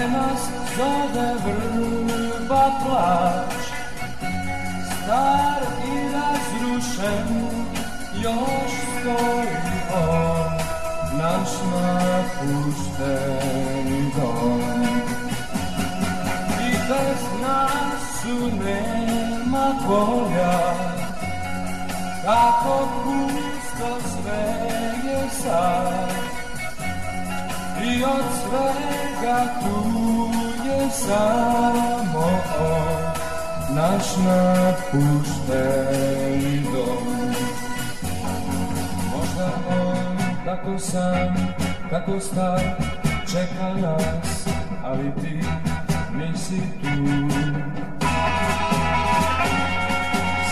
nas 0.00 0.42
zadewruwa 0.76 2.64
płacz. 2.80 3.66
Stary 4.90 5.96
razruszem 6.12 7.28
już 8.14 8.72
stoi 8.92 9.76
on, 10.08 10.52
nasz 11.18 11.54
na 11.72 11.98
pustym 12.38 13.88
dom. 14.16 14.62
I 16.60 16.72
bez 16.88 17.22
nas 17.42 18.02
nie 18.64 19.46
ma 19.46 19.74
twoja, 19.80 20.58
tak 22.24 22.64
pusto 23.04 23.90
swe 24.10 24.42
jest 25.04 25.42
sam. 25.42 26.12
I 27.84 28.04
od 28.04 28.26
swego 28.40 29.11
svega 29.22 29.40
tu 29.62 29.78
je 30.66 30.90
samo 30.90 32.26
on 32.60 33.02
Naš 33.76 34.16
napušteni 34.26 35.74
dom. 36.72 37.06
Možda 39.12 39.48
on 39.68 40.16
tako 40.44 40.78
sam, 40.78 41.54
tako 41.90 42.20
star 42.20 42.60
Čeka 43.32 43.74
nas, 43.80 44.46
ali 44.84 45.12
ti 45.20 45.40
nisi 46.14 46.60
tu. 46.82 46.88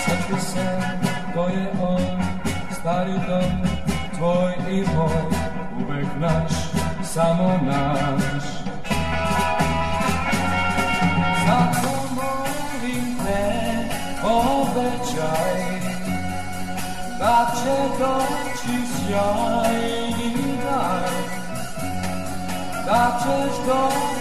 Sjeti 0.05 0.41
se, 0.41 0.81
to 1.35 1.49
je 1.49 1.71
on 1.83 2.23
Stari 2.81 3.13
dom, 3.29 3.53
tvoj 4.17 4.55
i 4.71 4.85
moj 4.97 5.25
Uvek 5.83 6.09
naš, 6.21 6.53
samo 7.05 7.59
naš 7.63 8.30
Dlaczego 17.21 18.19
dziś 18.63 18.93
ja 19.11 19.29
jej 19.73 20.11
nie 20.15 20.57
dałem? 20.65 21.25
Dlaczego 22.85 23.79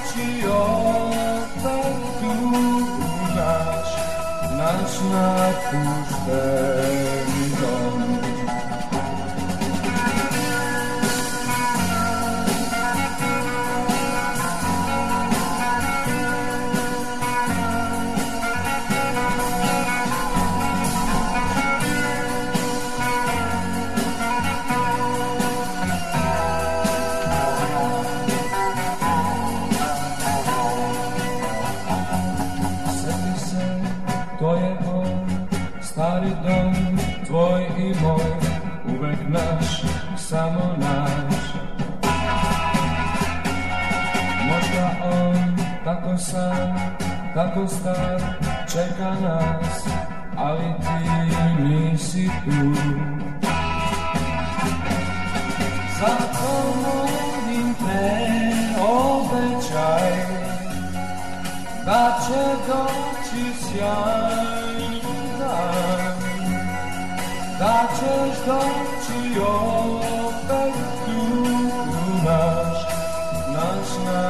ci 0.09 0.27
odpędziłaś 0.47 1.79
nasz 4.57 4.95
na 5.11 5.29
pustym 5.71 7.27
domu? 7.61 8.18
Stari 36.19 36.35
dom, 36.43 36.97
tvoj 37.27 37.61
i 37.77 37.93
moj, 38.01 38.31
uvek 38.85 39.19
naš, 39.27 39.81
samo 40.17 40.75
naš. 40.77 41.35
Možda 44.47 44.91
on, 45.03 45.57
tako 45.85 46.17
sam, 46.17 46.75
tako 47.35 47.67
star, 47.67 48.21
čeka 48.71 49.15
nas, 49.21 49.87
ali 50.37 50.73
ti 50.79 51.63
nisi 51.63 52.29
tu. 52.45 52.73
Zato 55.99 56.73
molim 56.81 57.73
te, 57.73 58.25
obećaj, 58.81 60.11
da 61.85 62.19
će 62.27 62.43
doći 62.67 63.53
sjajni 63.59 64.28
nadzieżą 68.01 68.59
przyjąłek 69.01 70.75
tu 71.05 71.21
nasz 72.23 72.85
na. 74.05 74.29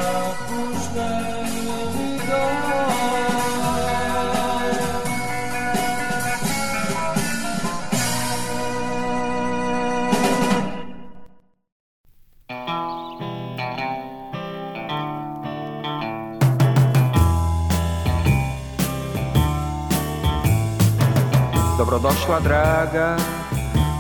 Dobrodošla 21.80 22.40
draga 22.42 23.39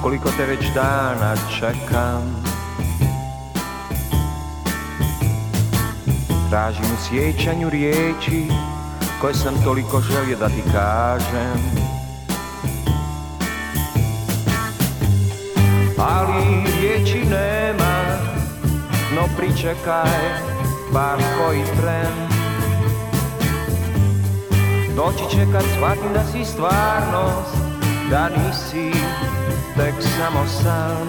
koliko 0.09 0.29
te 0.37 0.45
već 0.45 0.73
dana 0.75 1.35
čekam. 1.59 2.43
Tražim 6.49 6.83
u 6.83 7.09
sjećanju 7.09 7.69
riječi 7.69 8.43
koje 9.21 9.33
sam 9.33 9.63
toliko 9.63 10.01
želio 10.01 10.37
da 10.37 10.47
ti 10.47 10.63
kažem. 10.73 11.59
Ali 15.97 16.71
riječi 16.79 17.25
nema, 17.29 18.19
no 19.15 19.27
pričekaj 19.37 20.29
bar 20.93 21.19
koji 21.37 21.63
tren. 21.81 22.29
Doći 24.95 25.35
će 25.35 25.45
kad 25.53 25.63
shvatim 25.75 26.13
da 26.13 26.23
si 26.23 26.45
stvarnost, 26.45 27.57
da 28.09 28.29
nisi 28.29 28.91
tek 29.79 29.95
samo 30.17 30.45
san 30.47 31.07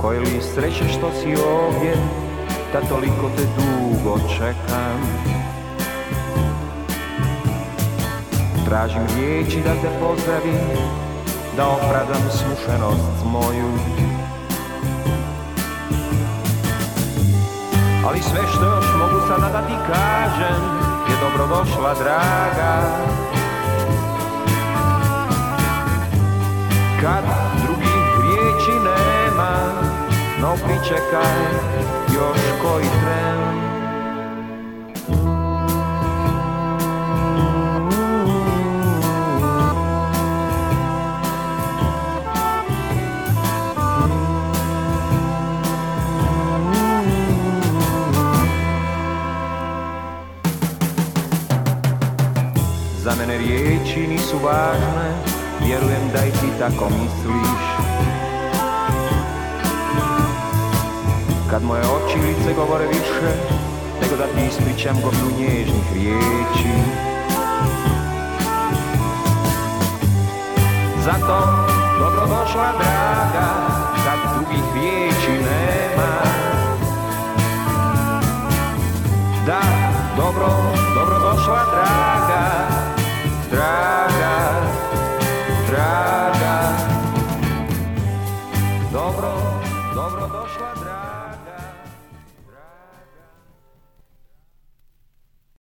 Koji 0.00 0.18
li 0.18 0.42
sreće 0.54 0.88
što 0.88 1.10
si 1.12 1.28
ovdje, 1.28 1.94
da 2.72 2.88
toliko 2.88 3.30
te 3.36 3.42
dugo 3.56 4.18
čekam. 4.38 5.00
Tražim 8.68 9.02
riječi 9.16 9.60
da 9.60 9.74
te 9.74 9.88
pozdravim, 10.00 10.60
da 11.56 11.68
opravdam 11.68 12.22
smušenost 12.30 13.24
moju. 13.24 13.72
Ali 18.06 18.22
sve 18.22 18.40
što 18.54 18.64
još 18.64 18.86
mogu 18.98 19.26
sada 19.28 19.48
da 19.52 19.66
ti 19.66 19.74
kažem 19.92 20.62
je 21.08 21.14
dobrodošla 21.20 21.94
draga 21.94 23.25
pričekaj 30.66 31.76
još 32.14 32.38
koji 32.62 32.84
tren. 32.84 33.36
Za 52.98 53.14
mene 53.18 53.38
riječi 53.38 54.06
nisu 54.06 54.38
važne, 54.44 55.14
vjerujem 55.66 56.10
da 56.12 56.26
i 56.26 56.30
ti 56.30 56.58
tako 56.58 56.84
misliš 56.84 58.05
Kad 61.50 61.62
moje 61.64 61.82
oči 61.82 62.18
i 62.18 62.22
lice 62.22 62.54
govore 62.54 62.86
više, 62.86 63.30
nego 64.02 64.16
da 64.16 64.24
ti 64.26 64.46
ispričam 64.48 64.96
gomilu 65.04 65.30
nježnih 65.38 65.92
riječi. 65.94 66.74
Zato 71.04 71.66
dobrodošla 71.98 72.72
draga, 72.78 73.48
kad 74.04 74.34
drugih 74.34 74.64
riječi 74.74 75.44
nema. 75.44 76.12
Da, 79.46 79.60
dobro, 80.16 80.46
dobrodošla 80.94 81.64
draga, 81.72 82.66
draga, 83.50 84.36
draga. 85.68 86.72
Dobro, 88.92 89.45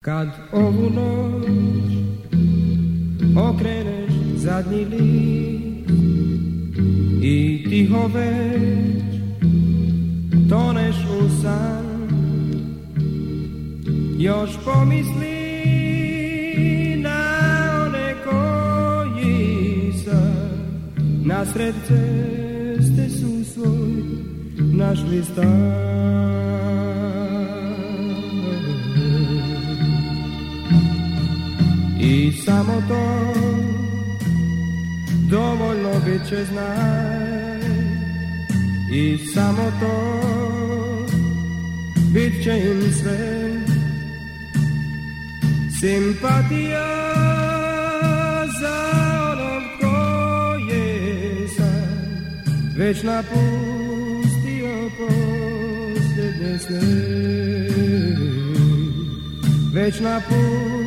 Kad 0.08 0.28
ovu 0.52 0.90
noć 0.90 1.46
okreneš 3.38 4.12
zadnji 4.36 4.86
list 4.86 5.90
i 7.22 7.66
tiho 7.70 8.08
već 8.14 9.04
toneš 10.50 10.96
u 10.96 11.42
san 11.42 12.08
još 14.20 14.50
pomisli 14.66 15.38
na 16.98 17.40
one 17.86 18.16
koji 18.24 19.94
sad 20.06 20.60
na 21.26 21.46
sred 21.46 21.76
ceste 21.88 23.10
su 23.10 23.54
svoj 23.54 24.04
našli 24.58 25.24
stan 25.24 26.37
samo 32.48 32.82
to. 32.88 33.34
Dovoljno 35.30 35.92
bit 36.06 36.30
će 36.30 36.46
znaj. 36.46 37.60
I 38.92 39.18
samo 39.34 39.72
to. 39.80 40.22
Bit 42.14 42.44
će 42.44 42.52
im 42.52 42.94
sve. 42.94 43.52
Simpatija 45.80 46.88
za 48.60 48.78
onog 49.32 49.64
ko 49.82 50.74
je 50.74 51.48
sad 51.48 52.78
Već 52.78 53.04
napustio 53.04 54.90
posljednje 54.98 56.60
sne. 56.60 56.82
Već 59.74 60.00
napustio 60.00 60.87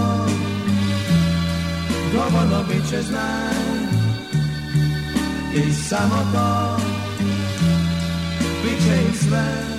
Govolovich 2.14 2.94
is 2.94 3.10
mine. 3.12 3.88
Hey, 5.54 5.72
Samoto, 5.88 6.50
Biche 8.64 8.98
is 9.12 9.24
mine. 9.30 9.72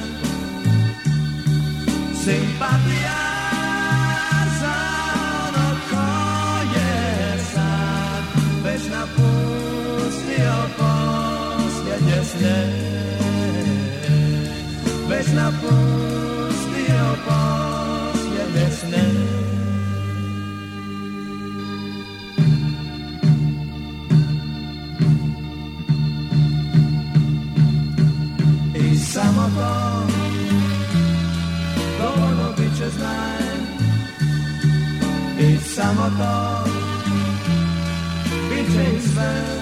Sympatia. 2.23 3.33
Več 8.62 8.85
na 8.89 9.03
pol 9.17 9.62
posljednje 12.32 12.38
sne 12.38 12.73
Već 15.08 15.26
napustio 15.34 17.06
posljednje 17.26 18.70
sne 18.70 19.05
I 28.75 28.96
samo 28.99 29.50
to 29.56 30.06
dovoljno 31.99 32.52
bit 32.58 32.79
će 32.79 32.90
znaj 32.90 33.43
I 35.40 35.56
samo 35.75 36.11
to 36.19 36.64
bit 38.50 38.75
će 38.75 38.94
im 38.94 39.00
sve 39.14 39.62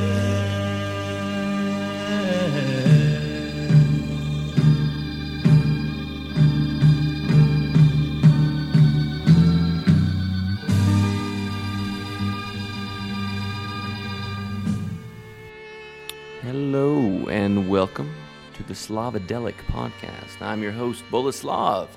welcome 17.71 18.13
to 18.53 18.63
the 18.63 18.73
Slavadelic 18.73 19.55
podcast. 19.69 20.41
I'm 20.41 20.61
your 20.61 20.73
host, 20.73 21.05
Boleslav. 21.09 21.87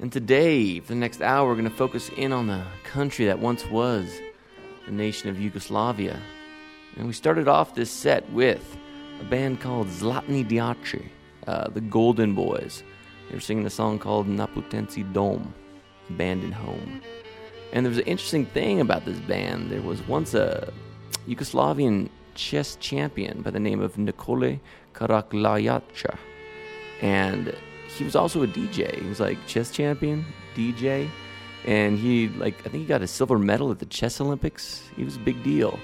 And 0.00 0.10
today, 0.10 0.80
for 0.80 0.86
the 0.86 0.94
next 0.94 1.20
hour, 1.20 1.46
we're 1.46 1.54
going 1.54 1.68
to 1.68 1.76
focus 1.76 2.08
in 2.16 2.32
on 2.32 2.46
the 2.46 2.64
country 2.82 3.26
that 3.26 3.38
once 3.38 3.66
was 3.66 4.10
the 4.86 4.92
nation 4.92 5.28
of 5.28 5.38
Yugoslavia. 5.38 6.18
And 6.96 7.06
we 7.06 7.12
started 7.12 7.46
off 7.46 7.74
this 7.74 7.90
set 7.90 8.26
with 8.32 8.74
a 9.20 9.24
band 9.24 9.60
called 9.60 9.88
Zlatni 9.88 10.48
Diaci, 10.48 11.04
uh, 11.46 11.68
the 11.68 11.82
Golden 11.82 12.34
Boys. 12.34 12.82
They 13.28 13.34
were 13.34 13.40
singing 13.42 13.66
a 13.66 13.70
song 13.70 13.98
called 13.98 14.26
Naputenci 14.26 15.12
Dom, 15.12 15.52
Abandoned 16.08 16.54
Home. 16.54 17.02
And 17.74 17.84
there 17.84 17.90
was 17.90 17.98
an 17.98 18.06
interesting 18.06 18.46
thing 18.46 18.80
about 18.80 19.04
this 19.04 19.18
band. 19.18 19.70
There 19.70 19.82
was 19.82 20.00
once 20.08 20.32
a 20.32 20.72
Yugoslavian 21.28 22.08
chess 22.36 22.76
champion 22.76 23.42
by 23.42 23.50
the 23.50 23.58
name 23.58 23.80
of 23.80 23.94
Nikole 23.96 24.60
Karaklajacha. 24.96 26.16
And 27.00 27.54
he 27.86 28.04
was 28.04 28.16
also 28.16 28.42
a 28.42 28.46
DJ. 28.46 29.00
He 29.00 29.08
was 29.08 29.20
like 29.20 29.38
chess 29.46 29.70
champion, 29.70 30.24
DJ. 30.54 31.08
And 31.64 31.98
he 31.98 32.28
like 32.28 32.58
I 32.60 32.70
think 32.70 32.82
he 32.82 32.84
got 32.84 33.02
a 33.02 33.06
silver 33.06 33.38
medal 33.38 33.70
at 33.70 33.78
the 33.78 33.86
chess 33.86 34.20
Olympics. 34.20 34.82
He 34.96 35.04
was 35.04 35.16
a 35.16 35.20
big 35.20 35.42
deal. 35.42 35.78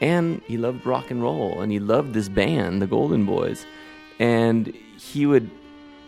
And 0.00 0.42
he 0.46 0.56
loved 0.56 0.86
rock 0.86 1.10
and 1.10 1.22
roll 1.22 1.60
and 1.60 1.72
he 1.72 1.78
loved 1.78 2.14
this 2.14 2.28
band, 2.28 2.82
the 2.82 2.86
Golden 2.86 3.24
Boys. 3.24 3.66
And 4.18 4.74
he 4.98 5.26
would 5.26 5.50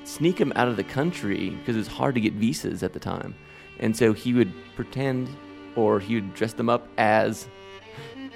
sneak 0.05 0.39
them 0.39 0.53
out 0.57 0.69
of 0.69 0.77
the 0.77 0.85
country 0.85 1.51
because 1.51 1.77
it 1.77 1.79
was 1.79 1.89
hard 1.89 2.15
to 2.15 2.21
get 2.21 2.35
visas 2.35 2.83
at 2.83 2.93
the 2.93 3.01
time. 3.01 3.35
And 3.79 3.97
so 3.97 4.13
he 4.13 4.35
would 4.35 4.53
pretend 4.75 5.29
or 5.77 6.01
he 6.01 6.17
would 6.17 6.35
dress 6.35 6.53
them 6.53 6.69
up 6.69 6.89
as 6.99 7.49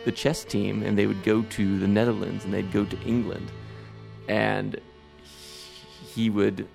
the 0.04 0.12
chess 0.12 0.44
team 0.44 0.82
and 0.82 0.96
they 0.96 1.06
would 1.06 1.22
go 1.22 1.42
to 1.42 1.78
the 1.78 1.88
Netherlands 1.88 2.44
and 2.44 2.52
they'd 2.52 2.72
go 2.72 2.84
to 2.84 3.00
England. 3.02 3.50
And 4.28 4.80
he 6.14 6.30
would, 6.30 6.68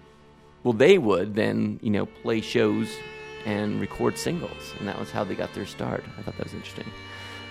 well, 0.64 0.74
they 0.74 0.98
would 0.98 1.36
then, 1.36 1.80
you 1.82 1.90
know, 1.90 2.06
play 2.06 2.42
shows 2.42 2.90
and 3.46 3.80
record 3.80 4.18
singles. 4.18 4.74
And 4.80 4.88
that 4.88 5.00
was 5.00 5.12
how 5.12 5.24
they 5.24 5.36
got 5.36 5.54
their 5.54 5.66
start. 5.66 6.04
I 6.18 6.22
thought 6.22 6.38
that 6.38 6.44
was 6.44 6.54
interesting. 6.54 6.92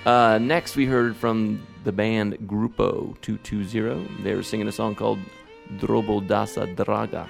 Uh, 0.05 0.39
next, 0.39 0.77
we 0.77 0.87
heard 0.87 1.17
from 1.17 1.67
the 1.85 1.93
band 1.93 2.39
Grupo 2.47 3.21
220. 3.21 4.23
They 4.23 4.35
were 4.35 4.43
singing 4.43 4.69
a 4.69 4.73
song 4.73 4.95
called 4.95 5.19
Drobo 5.77 6.27
Dasa 6.27 6.75
Draga. 6.75 7.29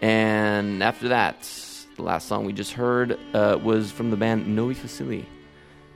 And 0.00 0.82
after 0.82 1.08
that, 1.08 1.48
the 1.96 2.02
last 2.02 2.28
song 2.28 2.44
we 2.44 2.52
just 2.52 2.72
heard 2.72 3.18
uh, 3.34 3.58
was 3.62 3.90
from 3.90 4.10
the 4.10 4.16
band 4.16 4.46
Novi 4.46 4.74
Facili. 4.74 5.24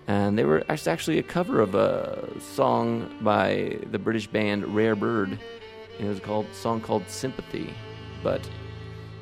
And 0.08 0.36
they 0.36 0.44
were 0.44 0.64
actually 0.68 1.18
a 1.18 1.22
cover 1.22 1.60
of 1.60 1.74
a 1.74 2.28
song 2.40 3.16
by 3.20 3.78
the 3.90 3.98
British 3.98 4.26
band 4.26 4.74
Rare 4.74 4.96
Bird. 4.96 5.38
It 5.98 6.06
was 6.06 6.20
called 6.20 6.46
song 6.54 6.80
called 6.80 7.08
Sympathy, 7.08 7.72
but 8.22 8.40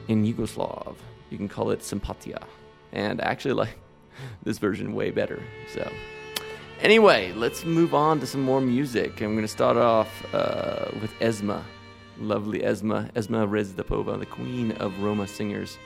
in 0.09 0.25
Yugoslav 0.25 0.97
you 1.31 1.37
can 1.37 1.49
call 1.49 1.71
it 1.71 1.81
Sympatia. 1.81 2.43
And 2.93 3.21
I 3.21 3.25
actually 3.25 3.55
like 3.55 3.79
this 4.43 4.59
version 4.59 4.95
way 4.95 5.11
better. 5.11 5.43
So 5.73 5.91
anyway, 6.81 7.33
let's 7.33 7.65
move 7.65 7.95
on 7.95 8.21
to 8.21 8.27
some 8.27 8.43
more 8.43 8.61
music. 8.61 9.21
I'm 9.21 9.33
going 9.33 9.43
to 9.43 9.49
start 9.49 9.77
off 9.77 10.25
uh, 10.35 10.91
with 11.00 11.12
Esma, 11.21 11.62
lovely 12.19 12.61
Esma, 12.61 13.12
Esma 13.12 13.49
Rezdapova, 13.49 14.19
the 14.19 14.27
queen 14.27 14.73
of 14.73 14.99
Roma 15.00 15.27
singers. 15.27 15.79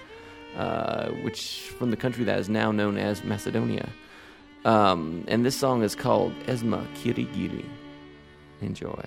uh, 0.56 1.10
which 1.22 1.72
from 1.78 1.90
the 1.90 1.96
country 1.96 2.24
that 2.24 2.38
is 2.38 2.48
now 2.48 2.70
known 2.70 2.96
as 2.96 3.24
Macedonia. 3.24 3.88
Um, 4.64 5.24
and 5.28 5.44
this 5.44 5.56
song 5.56 5.82
is 5.82 5.94
called 5.94 6.32
Esma 6.46 6.86
Kirigiri. 6.94 7.64
Enjoy. 8.60 9.04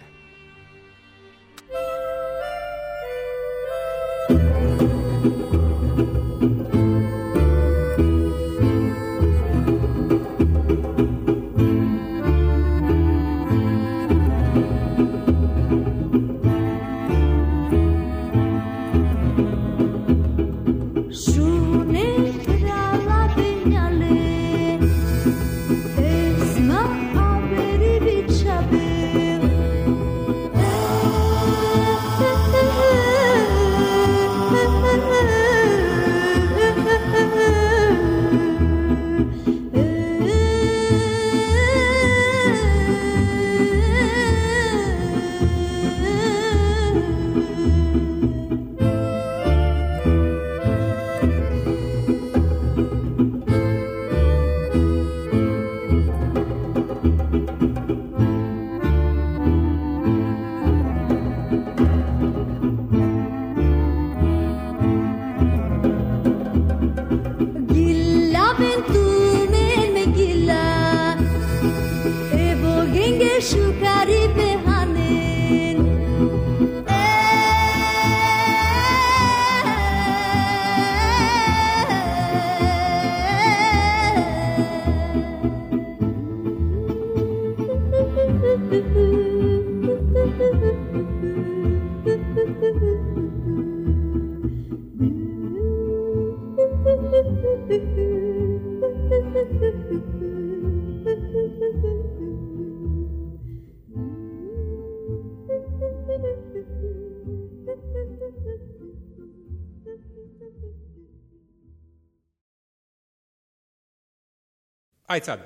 Aj 115.18 115.24
sad. 115.26 115.40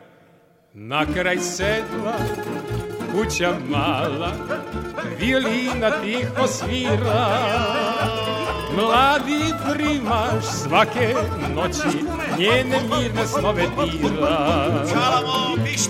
Na 0.73 1.05
kraj 1.05 1.37
sedla, 1.37 2.15
kuća 3.11 3.53
mala, 3.69 4.31
violina 5.19 5.91
tiho 6.01 6.47
svira. 6.47 7.27
Mladi 8.75 9.43
primaš 9.73 10.43
svake 10.63 11.13
noći, 11.55 11.97
njene 12.37 12.79
mirne 12.89 13.27
snove 13.27 13.63
dira. 13.63 14.67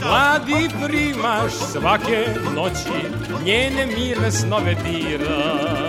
Mladi 0.02 0.70
primaš 0.86 1.52
svake 1.72 2.26
noći, 2.56 3.00
njene 3.46 3.86
mirne 3.86 4.32
snove 4.32 4.76
dira. 4.76 5.81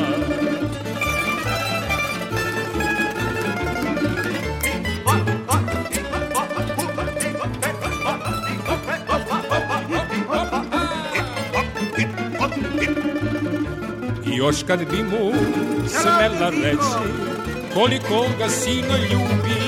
I 14.32 14.36
još 14.36 14.56
kad 14.66 14.78
bi 14.90 15.02
mu 15.02 15.32
smela 15.88 16.50
reći 16.50 16.92
koliko 17.74 18.26
ga 18.38 18.48
sino 18.48 18.96
ljubi 18.96 19.62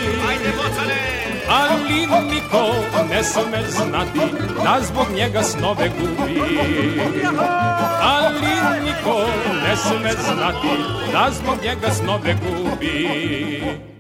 Ali 1.49 2.01
niko 2.35 2.75
ne 3.11 3.23
sme 3.25 3.63
znati 3.69 4.21
da 4.65 4.81
zbog 4.83 5.07
njega 5.17 5.43
snove 5.43 5.89
gubi. 5.89 6.41
Ali 8.01 8.85
niko 8.85 9.27
ne 9.65 9.77
sme 9.77 10.13
znati 10.35 10.83
da 11.13 11.31
zbog 11.31 11.57
njega 11.65 11.91
snove 11.91 12.35
gubi 12.35 13.94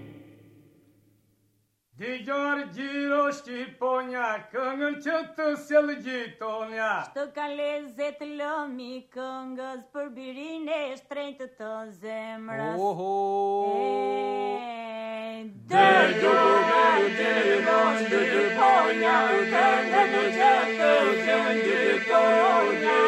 Ti 2.04 2.18
gjarë 2.20 2.64
gjiro 2.76 3.20
shqiponja, 3.32 4.24
këngën 4.52 4.96
që 5.04 5.20
të 5.38 5.44
sjellë 5.62 5.94
gjitonja. 6.04 6.88
Shtë 7.06 7.24
ka 7.32 7.46
lezet 7.48 8.20
lëmi 8.40 9.06
këngës 9.14 9.86
për 9.94 10.10
birin 10.18 10.68
e 10.68 10.82
shtrejnë 11.00 11.38
të 11.38 11.48
të 11.62 11.72
zemrës. 12.02 12.76
Oho! 12.90 13.08
Dhe 15.72 15.88
gjume 16.20 16.84
gjiro 17.16 17.80
shqiponja, 18.04 19.18
këngën 19.56 20.32
që 20.36 20.54
të 20.76 20.94
sjellë 21.24 21.58
gjitonja. 21.64 23.00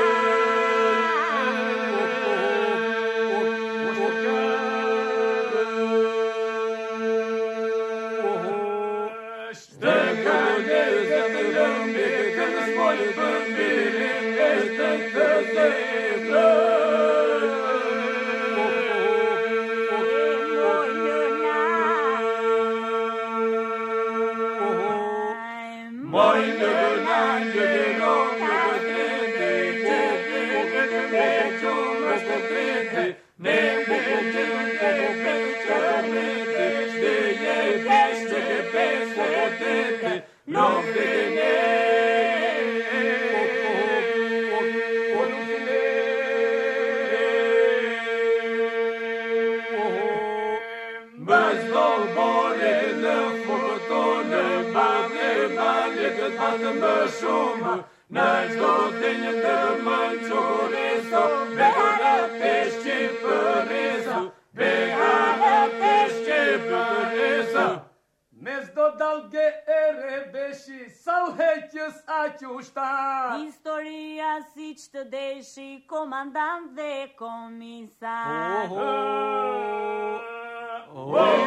shumë 57.20 57.74
Në 58.16 58.26
gjdo 58.52 58.72
të 58.96 59.10
një 59.22 59.32
të 59.44 59.54
mënqurisa 59.86 61.22
Begara 61.58 62.12
peshqi 62.36 62.98
përisa 63.22 64.20
Begara 64.60 65.56
peshqi 65.80 66.40
përisa 66.68 67.66
Me 68.46 68.60
zdo 68.68 68.86
dalge 69.00 69.48
e 69.78 69.80
rebeshi 69.98 70.86
Salheqës 71.02 71.98
a 72.06 72.22
qushta 72.38 72.88
Historia 73.42 74.36
si 74.52 74.72
që 74.78 74.88
të 74.94 75.04
deshi 75.16 75.68
Komandant 75.90 76.72
dhe 76.78 77.10
komisar. 77.18 78.70
Oho! 78.70 80.35
Oye, 80.98 81.46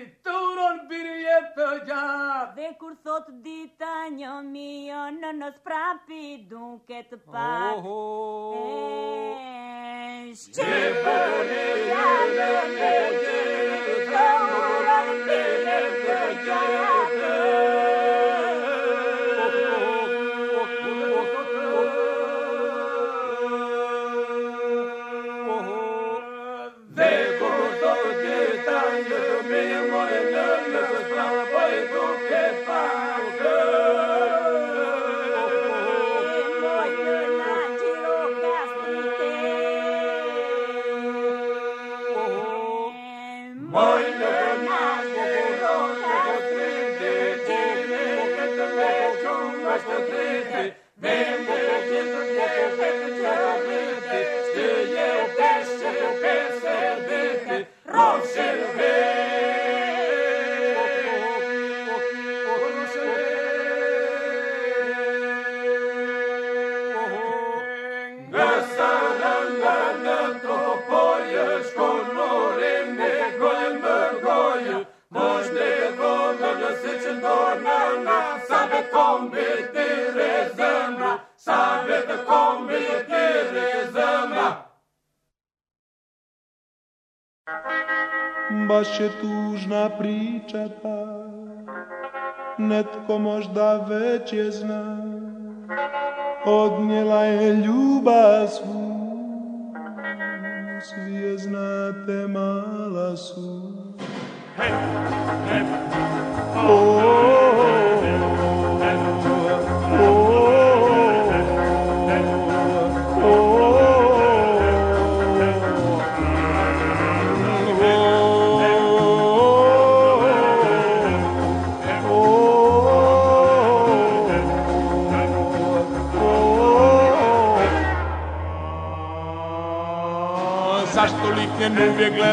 të 1.55 1.67
gjatë. 1.89 2.55
Dhe 2.57 2.69
kur 2.79 2.93
thot 3.05 3.25
dita 3.45 3.95
një 4.17 4.33
mio 4.51 5.03
në 5.17 5.29
në 5.41 5.49
sprapi 5.57 6.25
duket 6.51 7.09
pak 7.27 7.85
E, 9.41 10.33
Shqipëria 10.41 12.07
në 12.37 12.49
legje 12.77 13.30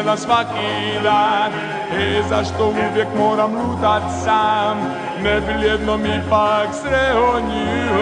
gledam 0.09 0.17
svaki 0.17 1.03
dan. 1.03 1.51
E 1.99 2.23
zašto 2.29 2.65
uvijek 2.65 3.07
moram 3.17 3.51
lutat 3.55 4.03
sam? 4.23 4.77
Ne 5.23 5.41
bi 5.41 5.67
jednom 5.67 6.05
ipak 6.05 6.67
sreo 6.81 7.39
nju 7.39 7.99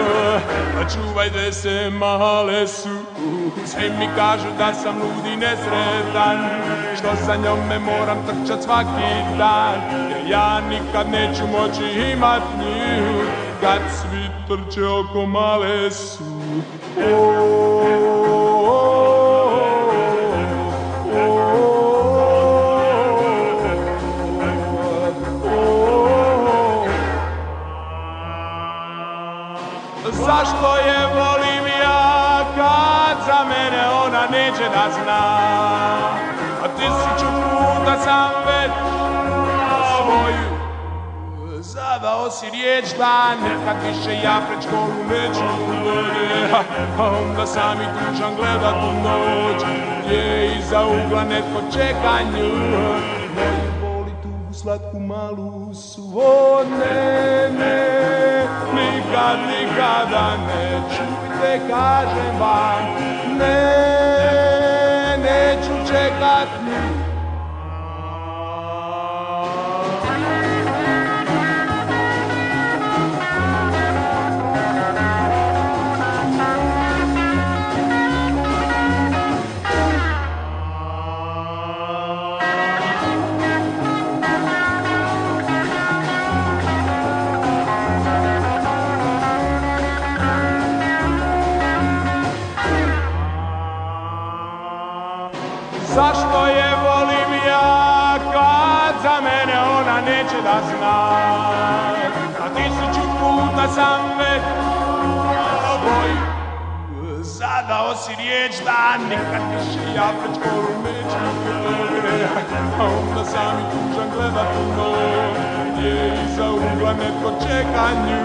A 0.78 0.88
čuvajte 0.88 1.52
se 1.52 1.90
male 1.90 2.66
su. 2.66 2.88
Svi 3.66 3.90
mi 3.98 4.08
kažu 4.16 4.46
da 4.58 4.74
sam 4.74 4.94
lud 4.94 5.26
i 5.32 5.36
nesretan. 5.36 6.38
Što 6.98 7.16
sa 7.26 7.36
njom 7.36 7.58
me 7.68 7.78
moram 7.78 8.18
trčat 8.26 8.62
svaki 8.62 9.38
dan. 9.38 9.74
Jer 10.10 10.30
ja 10.30 10.60
nikad 10.60 11.10
neću 11.10 11.46
moći 11.46 12.12
imat 12.12 12.42
nju 12.58 13.24
Kad 13.60 13.80
svi 14.00 14.28
trče 14.46 14.86
oko 14.86 15.26
male 15.26 15.90
su. 15.90 16.24
Zašto 16.96 17.67
zna 34.92 35.22
A 36.64 36.68
tisuću 36.76 37.26
puta 37.42 37.98
sam 38.04 38.30
već 38.46 38.72
svoju 39.96 40.58
Zadao 41.60 42.30
si 42.30 42.50
riječ 42.50 42.84
da 42.98 43.34
nekad 43.34 43.76
više 43.86 44.18
ja 44.24 44.40
pred 44.48 44.62
školu 44.62 45.04
neću 45.10 45.44
dođe 45.84 46.28
A 46.98 47.10
onda 47.22 47.46
sam 47.46 47.78
i 47.80 47.84
tužan 47.84 48.34
gledat 48.36 48.74
u 48.74 49.08
noć. 49.08 49.62
Gdje 50.04 50.46
iza 50.58 50.86
ugla 50.86 51.24
netko 51.24 51.60
čeka 51.72 52.14
nju 52.32 52.48
Moju 53.34 53.72
voli 53.82 54.12
tu 54.22 54.58
slatku 54.58 55.00
malu 55.00 55.58
O 56.14 56.62
ne, 56.64 57.50
ne, 57.58 58.46
nikad, 58.74 59.38
nikada 59.48 60.30
neću 60.46 61.02
te 61.40 61.60
kažem 61.68 62.40
vam 62.40 62.84
Ne, 63.38 64.17
czekać 65.88 66.67
sam 103.78 104.02
već 104.18 104.42
svoju 105.64 106.20
Zadao 107.22 107.94
si 107.96 108.12
riječ 108.18 108.52
da 108.64 108.96
nikad 109.10 109.42
više 109.54 109.96
ja 109.96 110.08
pred 110.18 110.34
školu 110.36 110.82
neću 110.84 111.18
A 112.80 112.84
onda 112.84 113.24
sam 113.24 113.58
i 113.58 113.64
tužan 113.72 114.08
gledat 114.14 114.48
u 114.62 114.76
noć 114.76 115.38
Gdje 115.72 116.12
iza 116.24 116.50
ugla 116.50 116.92
netko 116.92 117.30
čeka 117.42 117.86
nju 118.06 118.20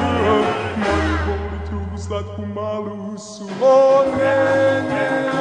Moju 0.77 1.17
voli 1.27 1.59
tu 1.69 2.01
slatku 2.03 2.41
malu 2.55 3.17
su 3.17 3.47
O 3.61 4.03
ne, 4.17 4.81
ne, 4.89 5.31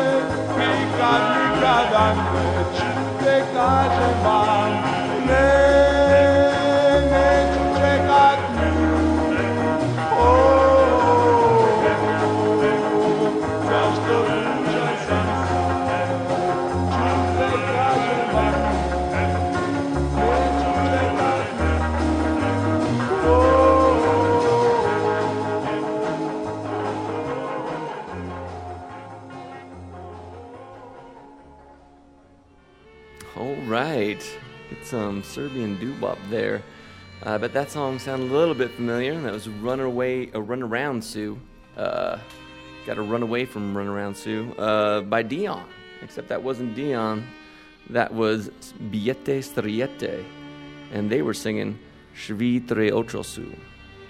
nikad, 0.59 1.22
nikada 1.37 2.14
neću 2.14 2.85
te 3.25 3.42
kažem 3.55 4.25
vam 4.25 4.71
some 34.92 35.22
Serbian 35.22 35.78
doo-wop 35.81 36.18
there. 36.28 36.62
Uh, 37.22 37.38
but 37.38 37.55
that 37.55 37.70
song 37.70 37.98
sounded 37.98 38.31
a 38.31 38.37
little 38.37 38.55
bit 38.55 38.70
familiar. 38.72 39.18
That 39.22 39.33
was 39.33 39.48
"Run 39.48 39.81
Away," 39.81 40.31
uh, 40.35 40.42
"Run 40.42 40.62
Around 40.62 41.02
Sue." 41.02 41.38
Uh, 41.78 42.18
Got 42.85 42.94
to 42.94 43.02
run 43.02 43.22
away 43.22 43.46
from 43.46 43.74
"Run 43.74 43.87
Around 43.87 44.14
Sue" 44.14 44.52
uh, 44.59 45.00
by 45.00 45.22
Dion. 45.22 45.64
Except 46.02 46.28
that 46.28 46.42
wasn't 46.42 46.74
Dion. 46.74 47.24
That 47.88 48.12
was 48.12 48.50
Biete 48.90 49.42
Striete, 49.42 50.24
and 50.92 51.09
they 51.09 51.22
were 51.22 51.33
singing 51.33 51.78
"Shvi 52.14 52.68
Tre 52.68 52.90
Ocho 52.90 53.22
Su." 53.22 53.50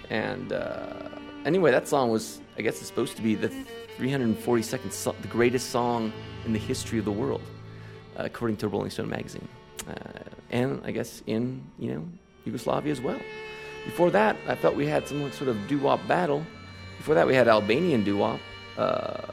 And 0.09 0.51
uh, 0.51 1.07
anyway, 1.45 1.71
that 1.71 1.87
song 1.87 2.09
was, 2.11 2.41
I 2.57 2.61
guess, 2.61 2.79
it's 2.79 2.87
supposed 2.87 3.15
to 3.15 3.21
be 3.21 3.35
the 3.35 3.49
342nd, 3.99 4.91
so- 4.91 5.15
the 5.21 5.29
greatest 5.29 5.69
song 5.69 6.11
in 6.45 6.51
the 6.51 6.59
history 6.59 6.99
of 6.99 7.05
the 7.05 7.17
world, 7.23 7.43
uh, 8.19 8.23
according 8.25 8.57
to 8.57 8.67
Rolling 8.67 8.89
Stone 8.89 9.07
magazine, 9.09 9.47
and 10.49 10.81
I 10.85 10.91
guess 10.91 11.23
in 11.27 11.63
you 11.79 11.93
know 11.93 12.05
Yugoslavia 12.45 12.91
as 12.91 13.01
well. 13.01 13.19
Before 13.85 14.11
that, 14.11 14.37
I 14.47 14.55
felt 14.55 14.75
we 14.75 14.87
had 14.87 15.07
some 15.07 15.29
sort 15.33 15.49
of 15.49 15.67
doo-wop 15.67 16.07
battle. 16.07 16.45
Before 16.97 17.15
that, 17.15 17.27
we 17.27 17.35
had 17.35 17.49
Albanian 17.49 18.05
doo-wop. 18.05 18.39
Uh, 18.77 19.27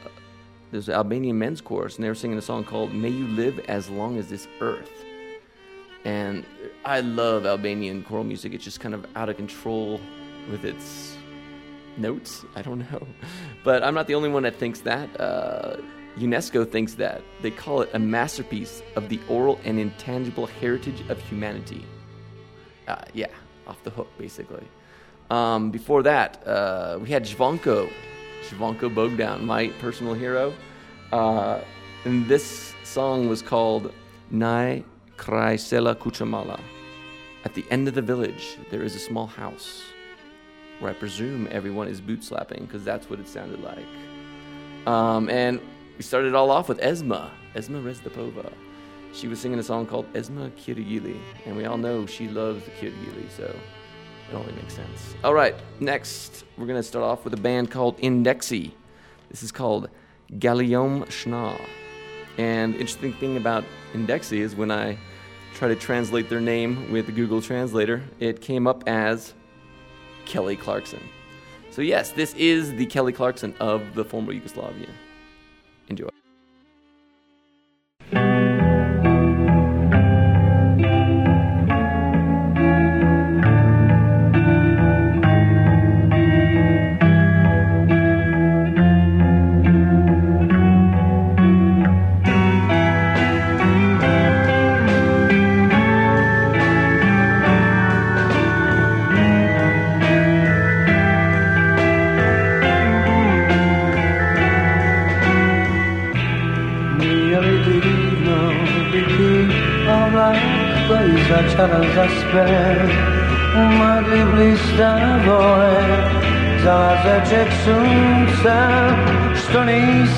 there's 0.71 0.89
an 0.89 0.95
Albanian 0.95 1.39
men's 1.39 1.61
chorus, 1.61 1.95
and 1.95 2.03
they 2.03 2.09
were 2.09 2.15
singing 2.15 2.37
a 2.37 2.41
song 2.41 2.63
called 2.63 2.93
"May 2.93 3.09
You 3.09 3.27
Live 3.27 3.59
as 3.67 3.89
Long 3.89 4.17
as 4.17 4.29
This 4.29 4.47
Earth." 4.59 4.91
And 6.03 6.45
I 6.83 7.01
love 7.01 7.45
Albanian 7.45 8.03
choral 8.03 8.23
music. 8.23 8.53
It's 8.53 8.63
just 8.63 8.79
kind 8.79 8.95
of 8.95 9.05
out 9.15 9.29
of 9.29 9.37
control 9.37 10.01
with 10.49 10.65
its 10.65 11.15
notes. 11.97 12.43
I 12.55 12.61
don't 12.61 12.79
know. 12.91 13.05
But 13.63 13.83
I'm 13.83 13.93
not 13.93 14.07
the 14.07 14.15
only 14.15 14.29
one 14.29 14.43
that 14.43 14.55
thinks 14.55 14.81
that. 14.81 15.07
Uh, 15.19 15.77
UNESCO 16.17 16.69
thinks 16.69 16.95
that. 16.95 17.21
They 17.41 17.51
call 17.51 17.81
it 17.81 17.89
a 17.93 17.99
masterpiece 17.99 18.81
of 18.95 19.09
the 19.09 19.19
oral 19.29 19.59
and 19.63 19.79
intangible 19.79 20.45
heritage 20.45 21.03
of 21.09 21.19
humanity. 21.21 21.85
Uh, 22.87 23.03
yeah, 23.13 23.27
off 23.67 23.81
the 23.83 23.89
hook, 23.89 24.09
basically. 24.17 24.67
Um, 25.29 25.71
before 25.71 26.03
that, 26.03 26.45
uh, 26.45 26.99
we 27.01 27.09
had 27.09 27.23
Zvonko, 27.23 27.89
Zvonko 28.49 28.93
Bogdan, 28.93 29.45
my 29.45 29.67
personal 29.79 30.13
hero. 30.13 30.53
Uh, 31.11 31.61
and 32.03 32.27
this 32.27 32.73
song 32.83 33.29
was 33.29 33.41
called 33.41 33.93
Nai 34.29 34.83
Kraj 35.17 35.59
Sela 35.59 35.95
Kuchamala. 35.95 36.59
At 37.45 37.53
the 37.53 37.65
end 37.71 37.87
of 37.87 37.95
the 37.95 38.01
village, 38.01 38.57
there 38.69 38.83
is 38.83 38.95
a 38.95 38.99
small 38.99 39.27
house 39.27 39.83
where 40.79 40.91
I 40.91 40.93
presume 40.93 41.47
everyone 41.51 41.87
is 41.87 42.01
boot 42.01 42.23
slapping 42.23 42.65
because 42.65 42.83
that's 42.83 43.09
what 43.09 43.19
it 43.19 43.27
sounded 43.27 43.61
like. 43.61 43.85
Um, 44.87 45.29
and 45.29 45.61
we 46.01 46.03
started 46.03 46.29
it 46.29 46.35
all 46.35 46.49
off 46.49 46.67
with 46.67 46.79
Esma, 46.79 47.29
Esma 47.53 47.79
Rezdapova. 47.83 48.51
She 49.13 49.27
was 49.27 49.39
singing 49.39 49.59
a 49.59 49.63
song 49.63 49.85
called 49.85 50.11
Esma 50.13 50.49
Kirigili, 50.53 51.19
and 51.45 51.55
we 51.55 51.65
all 51.65 51.77
know 51.77 52.07
she 52.07 52.27
loves 52.27 52.65
the 52.65 52.71
Kirigili, 52.71 53.29
so 53.29 53.43
it 53.43 54.33
only 54.33 54.51
makes 54.53 54.73
sense. 54.73 55.13
All 55.23 55.35
right, 55.35 55.53
next 55.79 56.43
we're 56.57 56.65
gonna 56.65 56.81
start 56.81 57.05
off 57.05 57.23
with 57.23 57.35
a 57.35 57.37
band 57.37 57.69
called 57.69 57.99
Indexi. 57.99 58.71
This 59.29 59.43
is 59.43 59.51
called 59.51 59.89
Gallium 60.39 61.05
Schna. 61.05 61.61
And 62.39 62.73
interesting 62.73 63.13
thing 63.13 63.37
about 63.37 63.63
Indexi 63.93 64.39
is 64.39 64.55
when 64.55 64.71
I 64.71 64.97
try 65.53 65.67
to 65.67 65.75
translate 65.75 66.29
their 66.29 66.41
name 66.41 66.91
with 66.91 67.13
Google 67.15 67.43
Translator, 67.43 68.01
it 68.19 68.41
came 68.41 68.65
up 68.65 68.83
as 68.87 69.35
Kelly 70.25 70.55
Clarkson. 70.55 71.03
So 71.69 71.83
yes, 71.83 72.09
this 72.09 72.33
is 72.33 72.73
the 72.73 72.87
Kelly 72.87 73.13
Clarkson 73.13 73.53
of 73.59 73.93
the 73.93 74.03
former 74.03 74.31
Yugoslavia. 74.31 74.89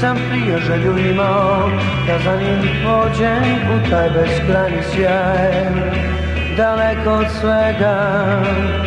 sempre 0.04 0.60
j'allumant 0.66 1.70
dans 2.10 2.24
un 2.34 2.40
hydrogène 2.52 3.60
où 3.72 3.76
traverse 3.90 4.40
plein 4.48 4.68
le 4.76 4.82
ciel 4.92 5.74
dans 6.58 6.76
la 6.84 6.94
côte 7.06 7.32
suédoise 7.40 8.84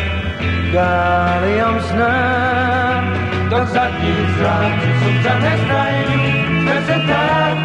Galiam 0.73 1.77
snem 1.87 3.03
do 3.49 3.59
zadnich 3.73 4.27
zrak 4.37 4.77
Subczane 4.99 5.53
znają 5.63 6.19
prezentat 6.65 7.57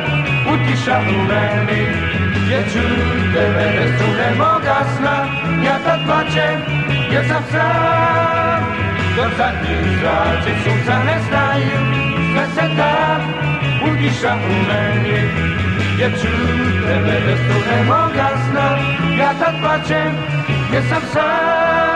Utisza 0.53 0.97
rumeny 1.07 1.83
Wieczór 2.49 2.99
debele 3.35 3.85
z 3.89 3.93
trudem 3.99 4.41
ogasna 4.55 5.17
Ja 5.67 5.77
za 5.85 5.97
dbacie, 6.03 6.49
ja 7.13 7.23
za 7.29 7.41
wsad 7.47 8.63
Do 9.17 9.25
zadnich 9.37 9.89
zrak 9.99 10.43
Subczane 10.65 11.17
znają 11.29 11.79
prezentat 12.35 13.32
ulisza 13.91 14.35
umenie 14.35 15.23
Wieczór, 15.97 16.31
lebe 16.87 17.21
bez 17.21 17.41
tu 17.41 17.71
nie 17.71 17.85
mogę 17.85 18.29
znać. 18.51 18.81
Ja 19.19 19.35
tak 19.35 19.55
patrzę, 19.63 20.11
jestem 20.73 21.03
sam. 21.13 21.92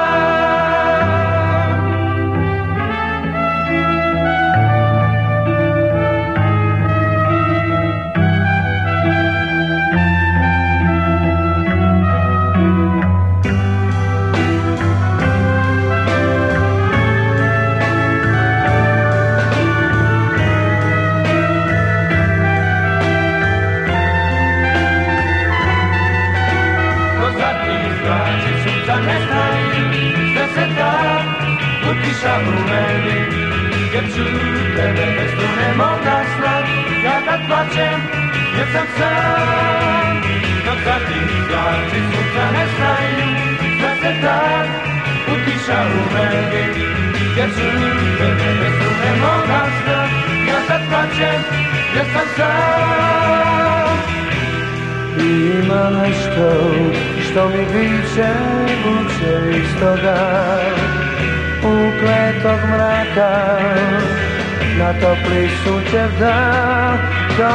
Na 65.07 65.15
topli 65.15 65.49
sunčev 65.63 66.11
dan 66.19 66.99
To 67.37 67.55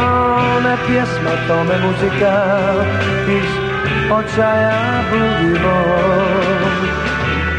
ne 0.63 0.75
pjesma, 0.87 1.33
to 1.47 1.63
me 1.63 1.75
muzika 1.83 2.35
iz 3.27 3.51
očaja 4.11 5.03
budimo 5.09 5.79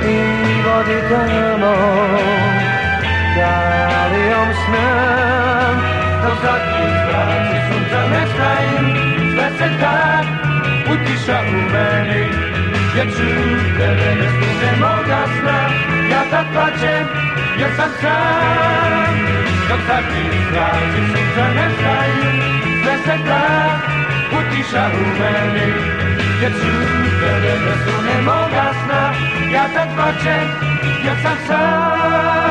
i 0.04 0.16
vodi 0.64 0.98
tamo 1.10 1.74
Galijom 3.36 4.48
snem. 4.64 5.76
Dok 6.22 6.36
zadnji 6.42 6.88
zraci 7.04 7.58
sunca 7.68 8.00
ne 8.12 8.22
znaju 8.32 8.78
Sve 9.34 9.48
se 9.58 9.68
tak 9.80 10.26
utiša 10.92 11.38
u 11.48 11.60
meni. 11.72 12.24
Jer 12.96 13.06
čuju 13.16 13.58
tebe 13.78 14.14
ne 14.20 14.28
strune 14.28 14.72
moga 14.80 15.22
sna. 15.40 15.58
Ja 16.10 16.22
tad 16.30 16.46
plaćem 16.52 17.31
jer 17.58 17.70
sam 17.76 17.90
sam 18.00 19.14
Dok 19.68 19.80
zadnji 19.88 20.24
zraci 20.50 21.00
sunca 21.12 21.44
ne 21.56 21.66
znaju 21.78 22.24
Sve 22.82 22.96
se 23.04 23.24
tak 23.28 23.82
utiša 24.38 24.90
u 24.94 25.06
meni. 25.18 25.72
Jer 26.42 26.52
da 27.64 27.74
su 27.84 28.02
ne 28.02 28.22
moga 28.22 28.72
sna 28.84 29.12
Ja 29.52 29.64
sad 29.74 29.88
plačem 29.96 30.48
jer 31.04 31.16
sam 31.22 31.36
sam 31.46 32.41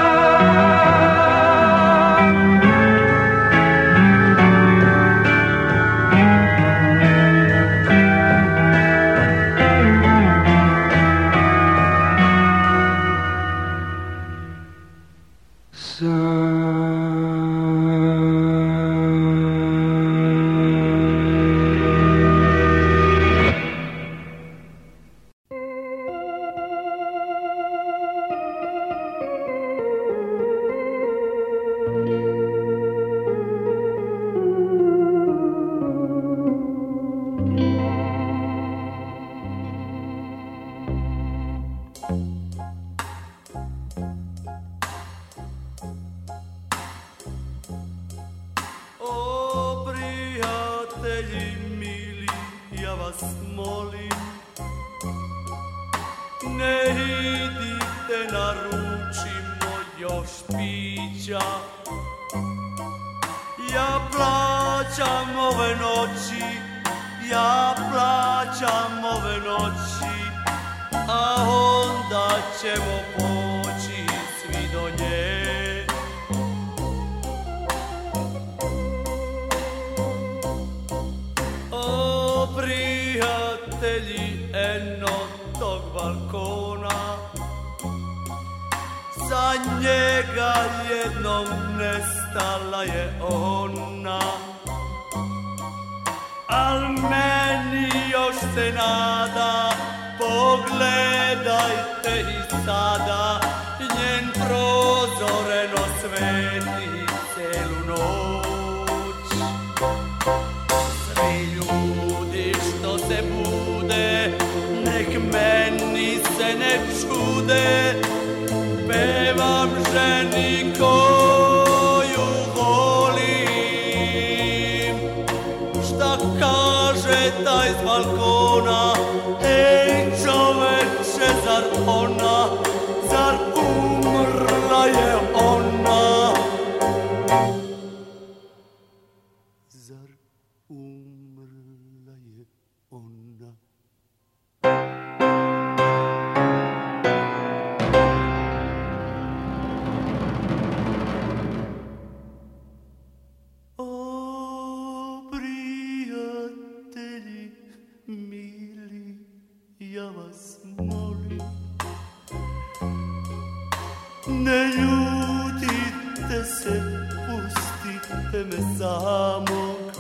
samog 168.80 169.92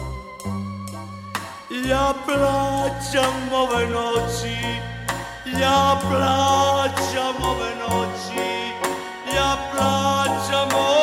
Ja 1.89 2.13
plaćam 2.25 3.53
ove 3.53 3.87
noći, 3.87 4.57
ja 5.61 5.99
plaćam 6.01 7.35
ove 7.43 7.71
noći, 7.75 8.49
ja 9.35 9.57
plaćam 9.71 10.69
ove 10.75 11.00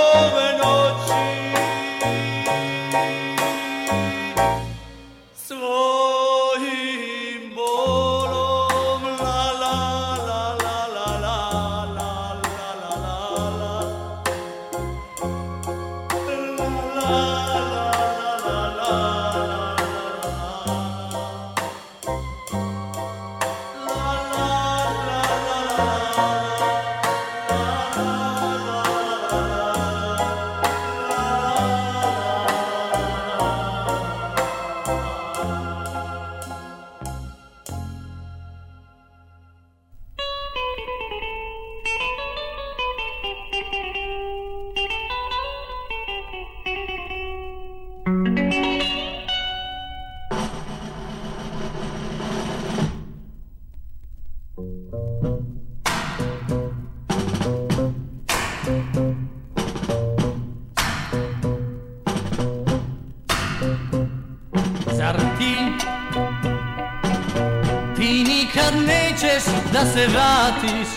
se 69.98 70.06
vratiš. 70.06 70.88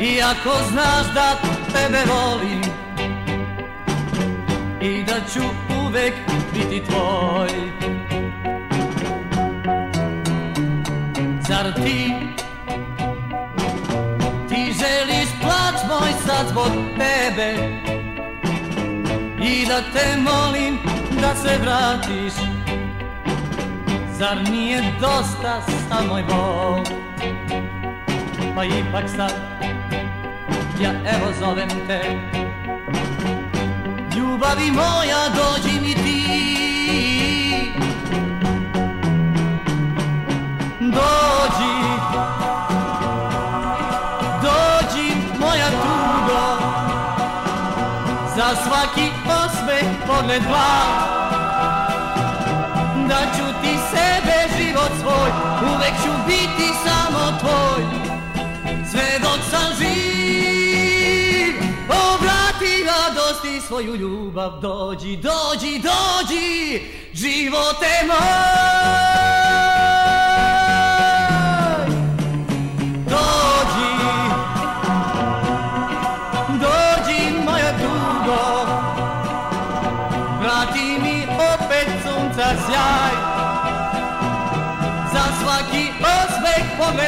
Iako 0.00 0.50
znaš 0.70 1.14
da 1.14 1.36
tebe 1.72 1.98
volim 2.06 2.62
I 4.80 5.02
da 5.02 5.14
ću 5.32 5.40
uvek 5.84 6.14
biti 6.54 6.82
tvoj. 6.84 7.48
Zar 11.48 11.74
ti 11.74 12.14
Ti 14.48 14.72
želiš 14.72 15.28
plać 15.40 15.82
moj 15.88 16.12
sad 16.26 16.48
zbog 16.48 16.72
tebe? 16.98 17.54
I 19.42 19.66
da 19.66 19.80
te 19.92 20.16
molim 20.16 20.78
da 21.20 21.34
se 21.34 21.58
vratiš 21.58 22.57
Zar 24.18 24.50
nije 24.50 24.82
dosta 25.00 25.62
samo 25.88 26.08
moj 26.08 26.22
bol? 26.22 26.84
Pa 28.54 28.64
ipak 28.64 29.04
sad 29.16 29.32
ja 30.80 30.90
evo 30.90 31.32
zovem 31.40 31.68
te. 31.86 32.00
Ljubavi 34.16 34.70
moja 34.70 35.28
dođi 35.28 35.80
mi 35.80 35.94
ti. 35.94 36.18
Dođi 40.80 41.76
Dođi 44.42 45.12
moja 45.40 45.70
tugo 45.70 46.44
Za 48.36 48.56
svaki 48.64 49.10
osmeh 49.26 49.84
pogled 50.06 50.42
dva 50.42 51.08
Da 53.08 53.18
ću 53.36 53.47
svoj 55.28 55.70
Uvek 55.74 55.94
ću 56.02 56.10
biti 56.26 56.68
samo 56.84 57.38
tvoj. 57.40 57.84
Sve 58.90 59.18
dok 59.22 59.40
sam 59.50 59.72
živ 59.78 61.54
Obrati 61.88 62.84
radosti 62.86 63.60
svoju 63.66 63.96
ljubav. 63.96 64.60
Dođi, 64.60 65.16
dođi, 65.16 65.82
dođi 65.82 66.82
Živote 67.12 68.04
moj 68.06 69.47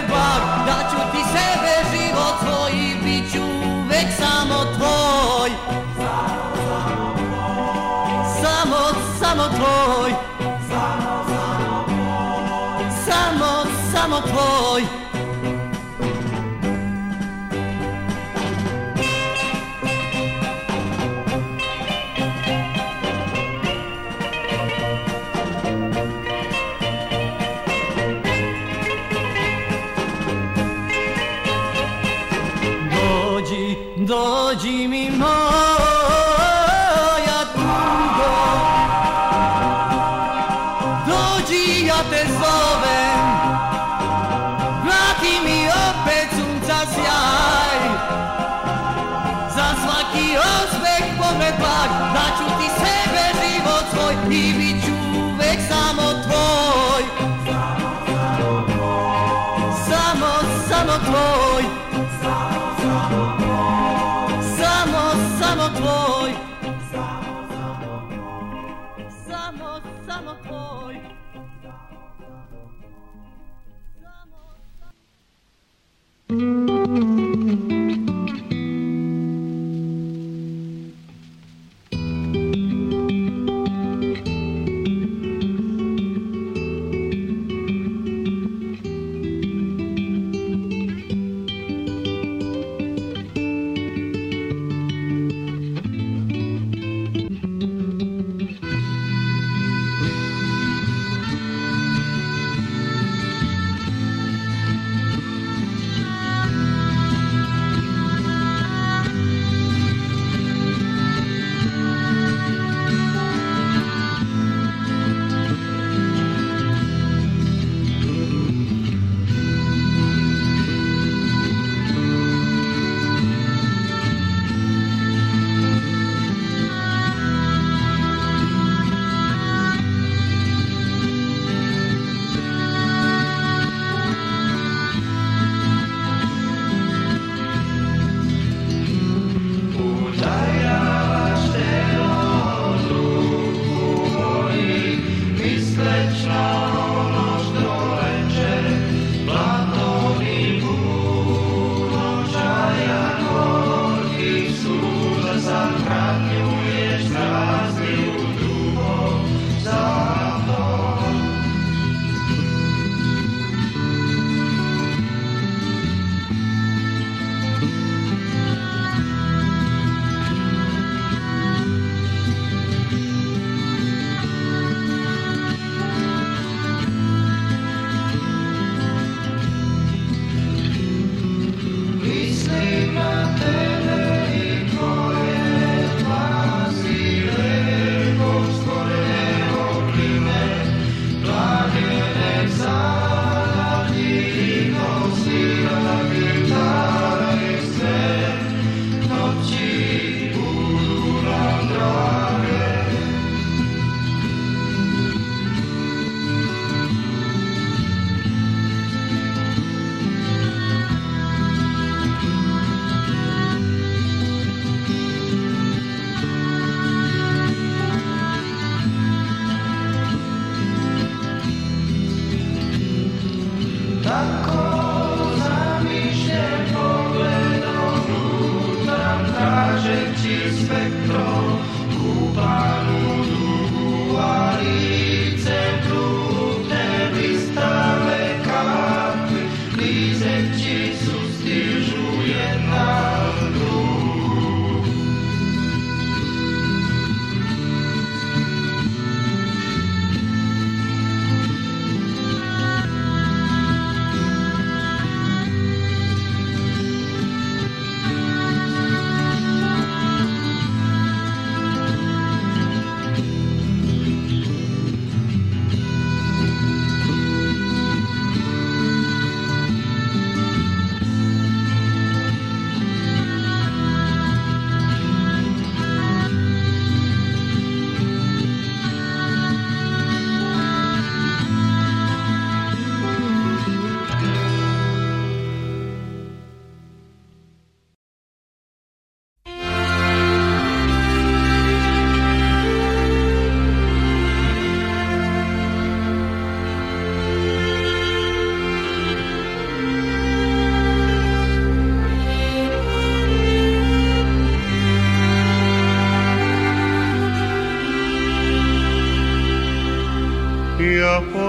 blag 0.09 0.43
Da 0.67 0.91
ću 0.91 0.97
ti 1.13 1.23
sebe 1.33 1.75
život 1.93 2.35
svoj 2.43 2.73
I 2.73 2.95
bit 3.05 3.33
ću 3.33 3.43
uvek 3.43 4.07
samo 4.19 4.65
tvoj. 4.77 5.51
Samo, 8.43 8.81
samo 9.21 9.43
tvoj. 9.57 10.13
Samo, 13.07 13.65
samo 13.93 14.21
tvoj. 14.21 14.83
Dođi, 14.83 15.00
tvoj. 61.05 61.65
Samo, 62.23 62.67
samo 62.83 63.37
tvoj. 63.39 63.93
Samo, 64.57 65.03
samo 65.41 65.67
tvoj. 65.77 66.33
Samo, 66.93 67.35
samo 67.51 67.95
tvoj. 68.05 69.07
Samo, 69.27 69.71
samo 70.07 70.33
tvoj 70.45 70.97
Samo, 74.03 74.41
samo 74.73 75.17
tvoj 76.77 77.20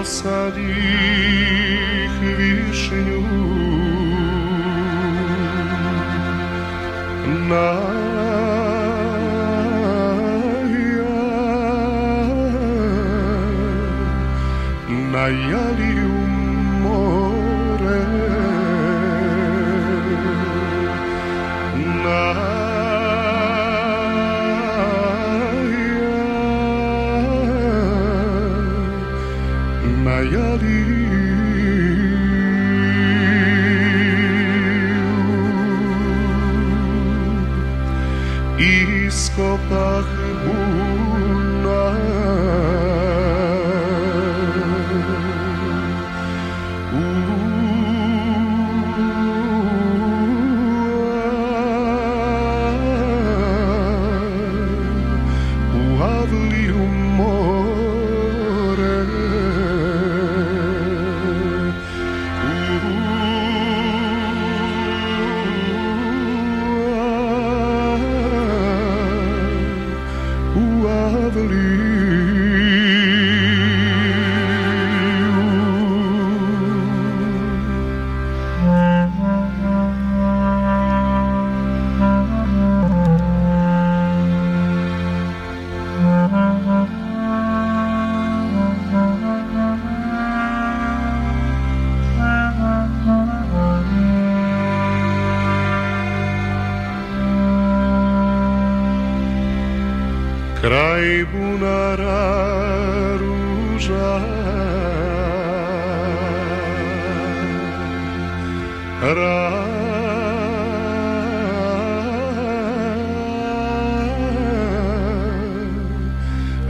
посадих 0.02 0.74
вишню. 2.38 3.22
На 7.50 7.72
я, 10.98 11.18
на 15.14 15.26
яле 15.28 15.91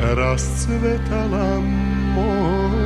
rascvetala 0.01 1.61
more. 2.15 2.81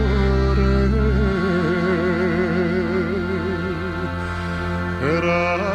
Ra, 5.25 5.65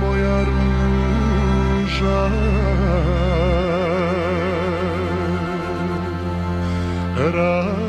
moja 0.00 0.36
róża. 0.44 2.20
Raz 7.34 7.80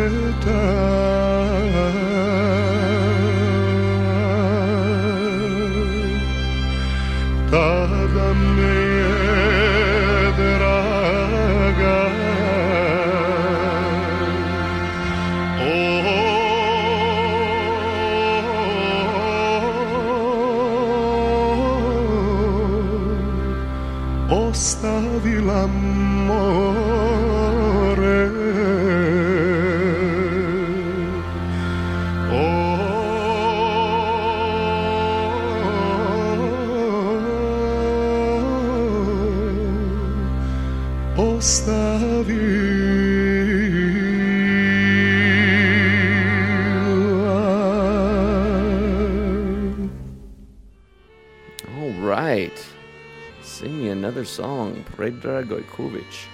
Predrag 54.98 55.46
Gojkovic, 55.46 56.26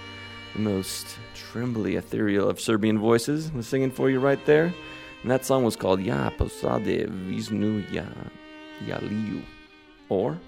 the 0.53 0.59
most 0.59 1.19
trembly, 1.35 1.97
ethereal 1.97 2.49
of 2.49 2.59
Serbian 2.59 2.97
voices, 2.97 3.51
was 3.51 3.67
singing 3.67 3.91
for 3.91 4.09
you 4.09 4.19
right 4.19 4.43
there. 4.47 4.73
And 5.21 5.29
that 5.29 5.45
song 5.45 5.63
was 5.63 5.75
called 5.75 6.01
Ja 6.01 6.31
posade 6.31 7.07
Visnu 7.07 7.85
ja 7.91 8.05
Jaliu. 8.83 9.43
Or, 10.09 10.39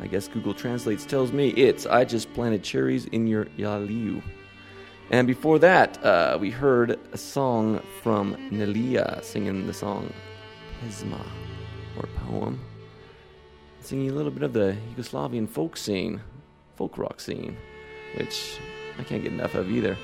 I 0.00 0.06
guess 0.06 0.28
Google 0.28 0.54
Translates 0.54 1.04
tells 1.04 1.30
me 1.30 1.50
it's 1.50 1.84
I 1.84 2.06
just 2.06 2.32
planted 2.32 2.62
cherries 2.62 3.04
in 3.06 3.26
your 3.26 3.44
Jaliu. 3.58 4.22
And 5.10 5.26
before 5.26 5.58
that, 5.58 6.02
uh, 6.02 6.38
we 6.40 6.48
heard 6.48 6.98
a 7.12 7.18
song 7.18 7.82
from 8.02 8.34
Nelia 8.50 9.22
singing 9.22 9.66
the 9.66 9.74
song 9.74 10.10
Pesma, 10.80 11.22
or 11.98 12.08
poem 12.26 12.58
singing 13.80 14.10
a 14.10 14.14
little 14.14 14.30
bit 14.30 14.42
of 14.42 14.52
the 14.52 14.76
Yugoslavian 14.96 15.48
folk 15.48 15.76
scene, 15.76 16.20
folk 16.76 16.98
rock 16.98 17.20
scene, 17.20 17.56
which 18.16 18.58
I 18.98 19.02
can't 19.04 19.22
get 19.22 19.32
enough 19.32 19.54
of 19.54 19.70
either. 19.70 19.96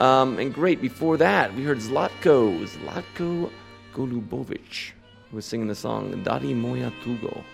Um, 0.00 0.38
and 0.38 0.52
great, 0.52 0.80
before 0.80 1.18
that, 1.18 1.54
we 1.54 1.62
heard 1.62 1.78
Zlatko, 1.78 2.66
Zlatko 2.66 3.50
Golubovic, 3.92 4.92
who 5.30 5.36
was 5.36 5.44
singing 5.44 5.68
the 5.68 5.74
song 5.74 6.12
Dadi 6.24 6.54
Moja 6.54 6.90
Tugo, 7.02 7.44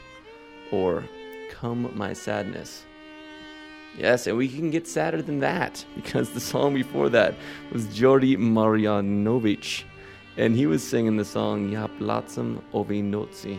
or 0.70 1.02
Come 1.50 1.90
My 1.96 2.12
Sadness. 2.12 2.84
Yes, 3.98 4.26
and 4.26 4.36
we 4.36 4.48
can 4.48 4.70
get 4.70 4.86
sadder 4.86 5.22
than 5.22 5.40
that, 5.40 5.84
because 5.96 6.30
the 6.30 6.40
song 6.40 6.74
before 6.74 7.08
that 7.08 7.34
was 7.72 7.86
Jordi 7.86 8.36
Marjanovic, 8.36 9.84
and 10.36 10.54
he 10.54 10.66
was 10.66 10.86
singing 10.86 11.16
the 11.16 11.24
song 11.24 11.70
Ja 11.70 11.88
placam 11.98 12.62
ove 12.74 12.88
noci, 12.88 13.58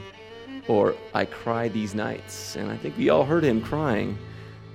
or 0.67 0.95
I 1.13 1.25
Cry 1.25 1.67
These 1.67 1.95
Nights. 1.95 2.55
And 2.55 2.71
I 2.71 2.77
think 2.77 2.97
we 2.97 3.09
all 3.09 3.25
heard 3.25 3.43
him 3.43 3.61
crying, 3.61 4.17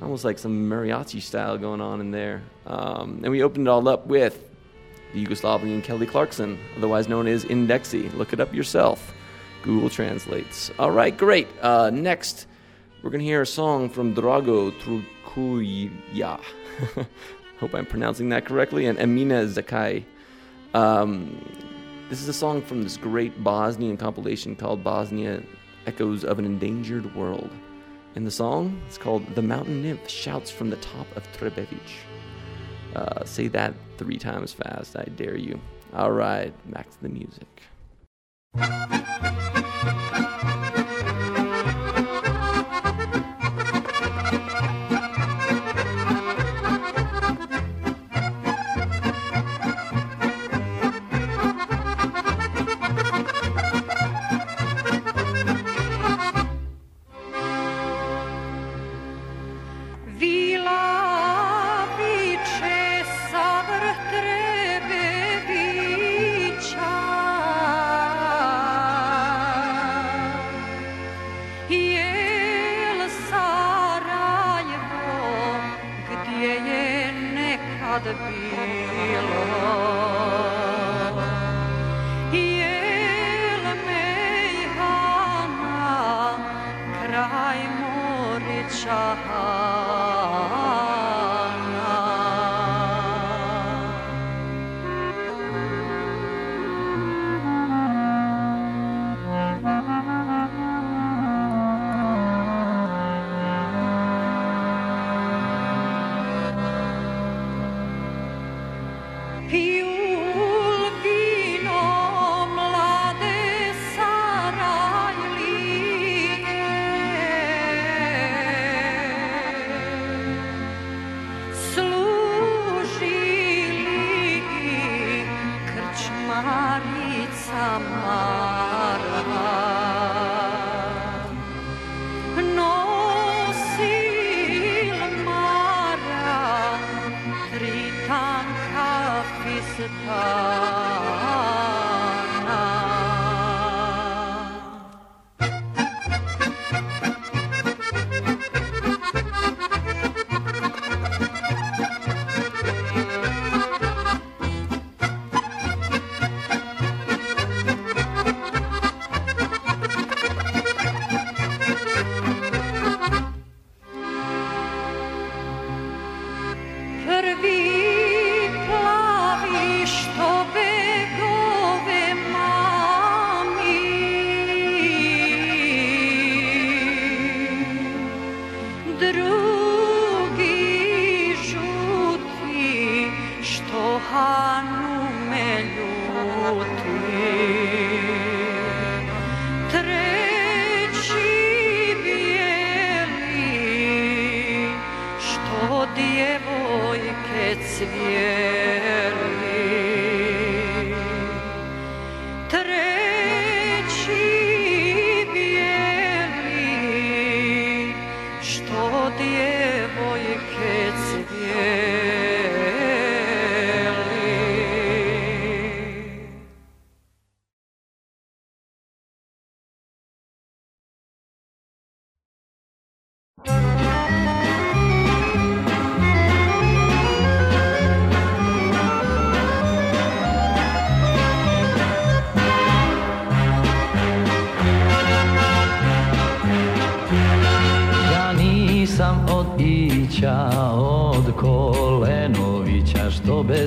almost 0.03 0.25
like 0.25 0.39
some 0.39 0.69
mariachi 0.69 1.21
style 1.23 1.57
going 1.57 1.81
on 1.81 2.01
in 2.01 2.11
there. 2.11 2.43
Um, 2.67 3.21
and 3.23 3.31
we 3.31 3.43
opened 3.43 3.67
it 3.67 3.71
all 3.71 3.89
up 3.89 4.07
with 4.07 4.49
the 5.13 5.25
Yugoslavian 5.25 5.83
Kelly 5.83 6.07
Clarkson, 6.07 6.59
otherwise 6.77 7.09
known 7.09 7.27
as 7.27 7.45
Indexy. 7.45 8.09
Look 8.11 8.33
it 8.33 8.41
up 8.41 8.53
yourself. 8.55 9.15
Google 9.63 9.91
translates. 9.91 10.71
All 10.79 10.91
right, 10.91 11.17
great. 11.17 11.47
Uh, 11.61 11.91
next, 11.91 12.47
we're 13.03 13.11
going 13.11 13.21
to 13.21 13.25
hear 13.25 13.43
a 13.43 13.47
song 13.47 13.89
from 13.89 14.15
Drago 14.15 14.73
Trukuja. 14.81 16.41
Hope 17.61 17.75
I'm 17.75 17.87
pronouncing 17.87 18.29
that 18.31 18.45
correctly. 18.45 18.87
And 18.87 18.99
Amina 18.99 19.45
Zakai. 19.47 20.05
Um, 20.75 21.45
this 22.09 22.21
is 22.21 22.29
a 22.29 22.33
song 22.33 22.61
from 22.61 22.83
this 22.83 22.97
great 22.97 23.43
Bosnian 23.45 23.97
compilation 23.97 24.57
called 24.57 24.83
Bosnia 24.83 25.43
Echoes 25.87 26.25
of 26.25 26.39
an 26.39 26.45
Endangered 26.45 27.15
World. 27.15 27.51
And 28.15 28.27
the 28.27 28.31
song 28.31 28.81
It's 28.87 28.99
called 28.99 29.35
The 29.35 29.43
Mountain 29.43 29.83
Nymph 29.83 30.09
Shouts 30.09 30.51
from 30.51 30.71
the 30.71 30.77
Top 30.77 31.07
of 31.17 31.23
Trebevich. 31.33 31.79
Uh, 32.95 33.25
say 33.25 33.49
that 33.49 33.75
three 33.97 34.19
times 34.19 34.53
fast, 34.53 34.97
I 34.97 35.05
dare 35.05 35.37
you. 35.37 35.59
All 35.95 36.13
right, 36.13 36.53
back 36.71 36.91
to 36.91 37.03
the 37.03 37.09
music. 37.09 37.63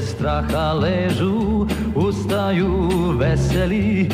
Straha 0.05 0.73
ležu, 0.73 1.67
ustaju 1.95 2.71
veseli. 3.19 4.09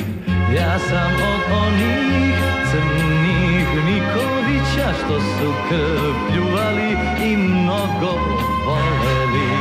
Ja 0.55 0.79
sam 0.79 1.11
od 1.31 1.41
onih 1.63 2.35
crnih 2.71 3.67
Nikovića 3.85 4.87
što 4.99 5.19
su 5.19 5.53
krv 5.69 6.13
pljuvali 6.27 6.91
i 7.31 7.37
mnogo 7.37 8.11
voleli. 8.65 9.51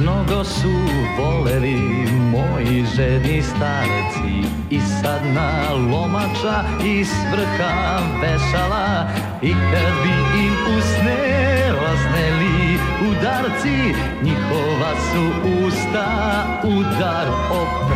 Mnogo 0.00 0.44
su 0.44 0.74
voleli 1.18 2.08
moji 2.30 2.84
žedni 2.96 3.42
starci 3.42 4.48
I 4.70 4.80
sad 4.80 5.20
na 5.34 5.72
lomača 5.72 6.64
iz 6.84 7.08
vrha 7.32 7.98
vešala 8.22 9.08
I 9.42 9.52
kad 9.52 9.92
bi 10.02 10.40
im 10.40 10.78
usne 10.78 11.27
zbláznelí 11.88 12.76
udarci, 13.00 13.96
nichova 14.20 14.92
sú 15.08 15.24
ústa, 15.64 16.08
udar 16.68 17.28
o. 17.48 17.88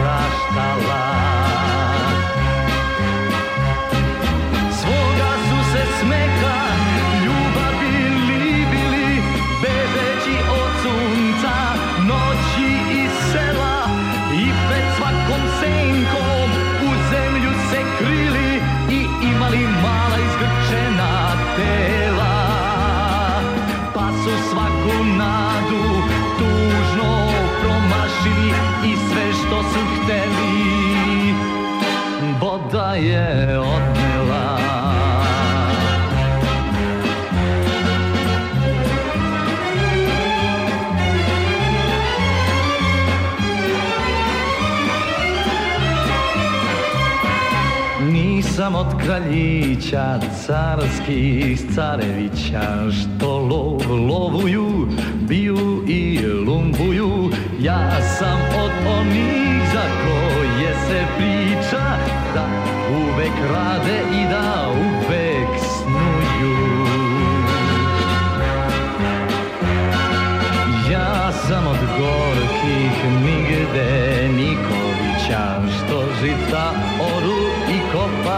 Nisam 48.62 48.74
od 48.74 49.02
kraljića 49.04 50.20
carskih 50.46 51.60
carevića 51.74 52.90
Što 52.90 53.38
lov 53.38 53.80
lovuju, 54.08 54.88
biju 55.28 55.84
i 55.88 56.18
lumbuju. 56.46 57.30
Ja 57.60 58.00
sam 58.18 58.40
od 58.64 58.70
onih 58.98 59.62
za 59.72 59.82
koje 60.02 60.74
se 60.74 61.02
priča 61.16 61.96
Da 62.34 62.46
uvek 62.90 63.52
rade 63.52 64.00
i 64.12 64.28
da 64.30 64.70
uvek 64.70 65.31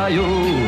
Ohio. 0.04 0.63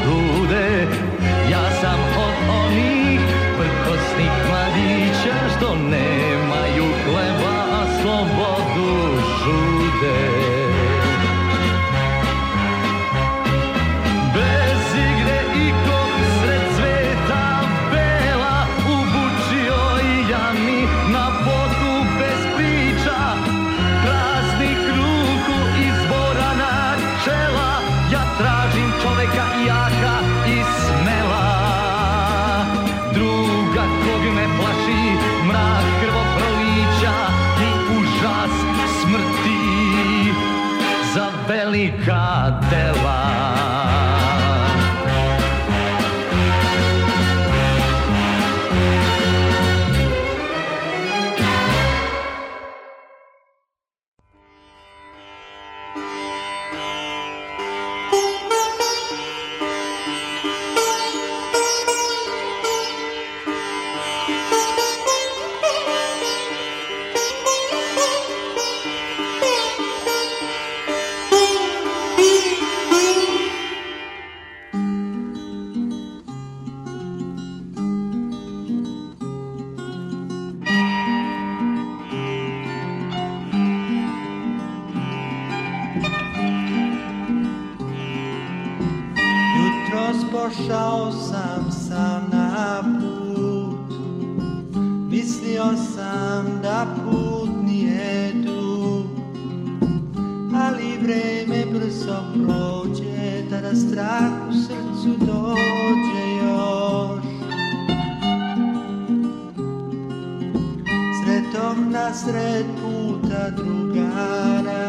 Na 111.97 112.13
sred 112.13 112.67
puta 112.77 113.51
drugara. 113.57 114.89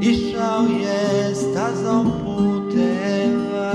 Išao 0.00 0.62
je 0.80 1.34
stazom 1.34 2.10
puteva. 2.24 3.72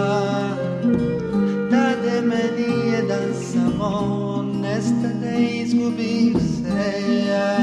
Dade 1.72 2.22
meni 2.22 2.92
jedan 2.92 3.30
samo 3.52 4.46
Nestane, 4.62 5.50
izgubim 5.52 6.40
se 6.40 7.02
ja. 7.28 7.58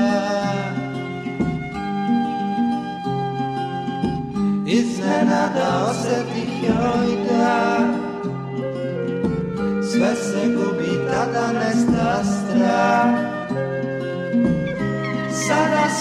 Iznenada 4.66 5.90
osjetih 5.90 6.62
joj 6.62 7.18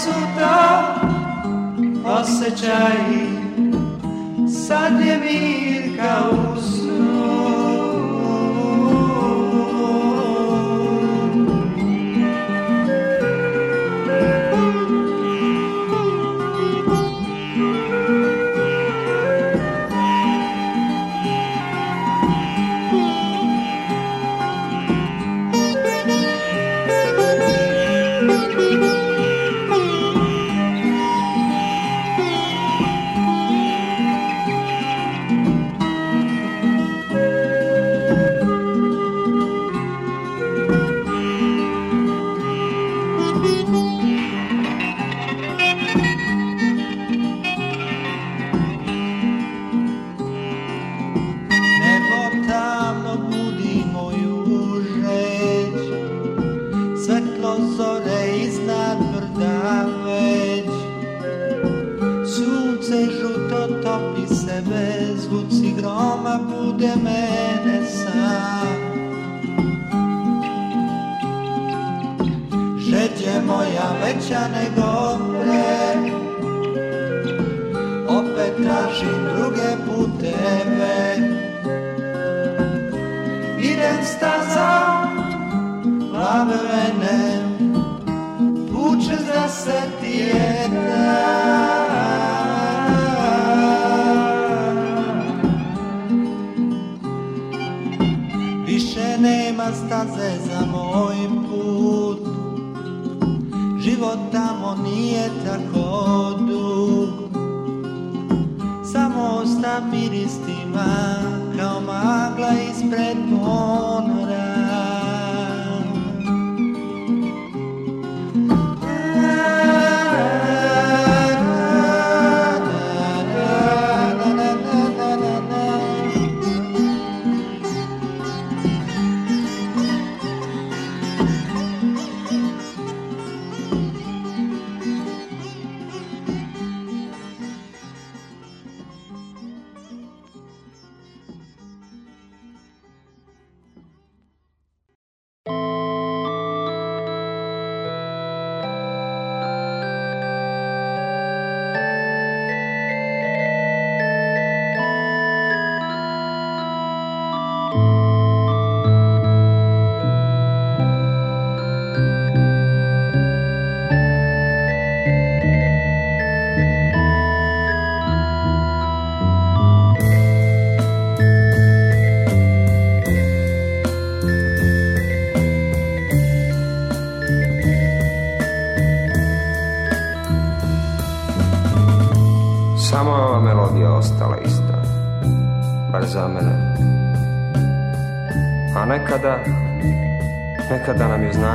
su 0.08 0.20
to 0.40 0.58
osjećaji 2.06 3.28
Sad 4.68 5.00
je 5.06 5.18
mir 5.18 6.00
kao 6.02 6.32
u 6.32 6.77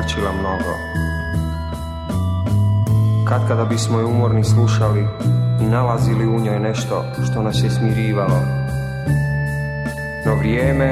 značila 0.03 0.33
mnogo. 0.33 0.75
Kad 3.29 3.49
kada 3.49 3.65
bismo 3.65 3.99
je 3.99 4.05
umorni 4.05 4.45
slušali 4.45 5.07
i 5.61 5.65
nalazili 5.65 6.27
u 6.27 6.41
njoj 6.41 6.61
nešto 6.61 7.05
što 7.25 7.43
nas 7.43 7.63
je 7.65 7.71
smirivalo. 7.71 8.41
No 10.27 10.35
vrijeme 10.35 10.85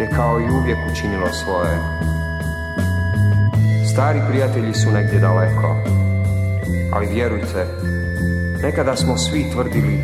je 0.00 0.10
kao 0.16 0.40
i 0.40 0.50
uvijek 0.50 0.78
učinilo 0.92 1.32
svoje. 1.32 1.78
Stari 3.92 4.20
prijatelji 4.28 4.74
su 4.74 4.90
negdje 4.90 5.20
daleko, 5.20 5.76
ali 6.92 7.06
vjerujte, 7.06 7.66
Nekada 8.62 8.96
smo 8.96 9.16
svi 9.16 9.50
tvrdili, 9.52 9.98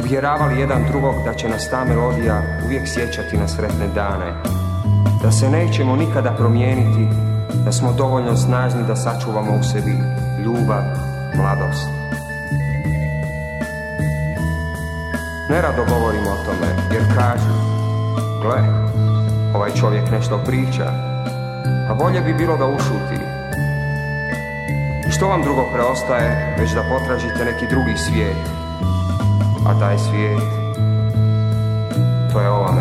uvjeravali 0.00 0.60
jedan 0.60 0.84
drugog 0.90 1.14
da 1.24 1.34
će 1.34 1.48
nas 1.48 1.70
ta 1.70 1.84
melodija 1.84 2.42
uvijek 2.64 2.82
sjećati 2.88 3.36
na 3.36 3.48
sretne 3.48 3.88
dane. 3.94 4.32
Da 5.22 5.32
se 5.32 5.50
nećemo 5.50 5.96
nikada 5.96 6.30
promijeniti, 6.30 7.08
da 7.64 7.72
smo 7.72 7.92
dovoljno 7.92 8.36
snažni 8.36 8.82
da 8.86 8.96
sačuvamo 8.96 9.52
u 9.52 9.62
sebi 9.62 9.94
ljubav, 10.44 10.82
mladost. 11.36 11.88
Nerado 15.50 15.84
govorimo 15.88 16.30
o 16.30 16.44
tome, 16.44 16.68
jer 16.92 17.02
kažu, 17.14 17.54
gle, 18.42 18.58
ovaj 19.54 19.70
čovjek 19.70 20.10
nešto 20.10 20.40
priča, 20.46 20.86
a 21.90 21.94
bolje 21.94 22.20
bi 22.20 22.34
bilo 22.34 22.56
da 22.56 22.66
ušuti, 22.66 23.18
što 25.10 25.28
vam 25.28 25.42
drugo 25.42 25.64
preostaje, 25.72 26.56
već 26.58 26.70
da 26.74 26.82
potražite 26.82 27.44
neki 27.44 27.66
drugi 27.70 27.96
svijet? 27.96 28.36
A 29.68 29.80
taj 29.80 29.98
svijet, 29.98 30.42
to 32.32 32.40
je 32.40 32.50
ova 32.50 32.72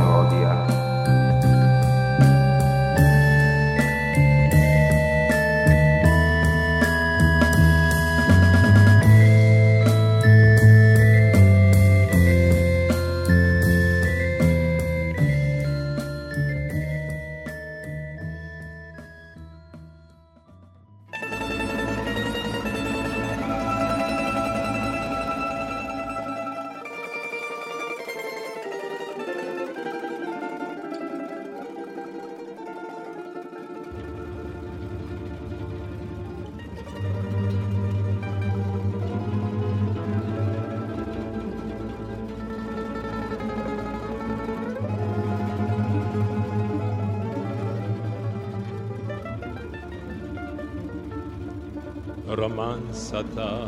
romansa 53.14 53.24
ta 53.36 53.68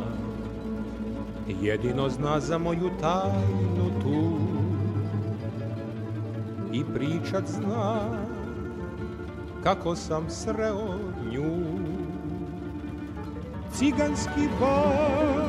jedino 1.61 2.09
zna 2.09 2.39
za 2.39 2.57
moju 2.57 2.89
tajnu 3.01 4.01
tu. 4.01 4.37
I 6.73 6.83
pričat 6.93 7.43
zna 7.47 7.99
kako 9.63 9.95
sam 9.95 10.29
sreo 10.29 10.99
nju. 11.31 11.65
Ciganski 13.73 14.47
bar 14.59 15.47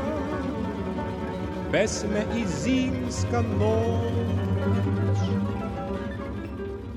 pesme 1.72 2.24
i 2.36 2.45
zimska 2.47 3.43
noć. 3.59 5.18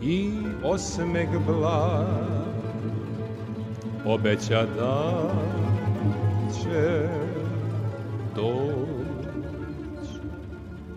I 0.01 0.31
osmeh 0.63 1.29
blag 1.47 2.07
obeća 4.05 4.65
da 4.77 5.31
će 5.55 5.60
doć 8.35 10.07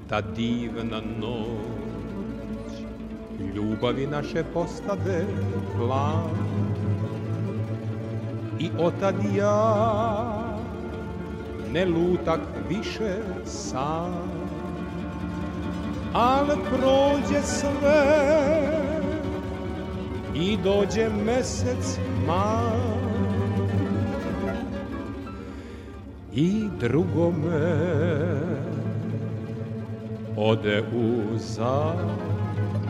ta 0.09 0.21
divna 0.21 1.01
noć. 1.21 2.75
Ljubavi 3.55 4.07
naše 4.07 4.45
postade 4.55 5.25
plan 5.77 6.31
i 8.59 8.71
otad 8.79 9.15
ja 9.37 10.45
ne 11.73 11.85
lutak 11.87 12.41
više 12.69 13.17
sam. 13.45 14.13
Al 16.13 16.47
prođe 16.47 17.43
sve 17.43 18.35
i 20.35 20.57
dođe 20.65 21.09
mesec 21.25 21.99
mal 22.27 22.94
i 26.35 26.69
drugome. 26.81 27.95
Ode 30.37 30.83
u 30.97 31.39
zaborav 31.39 32.25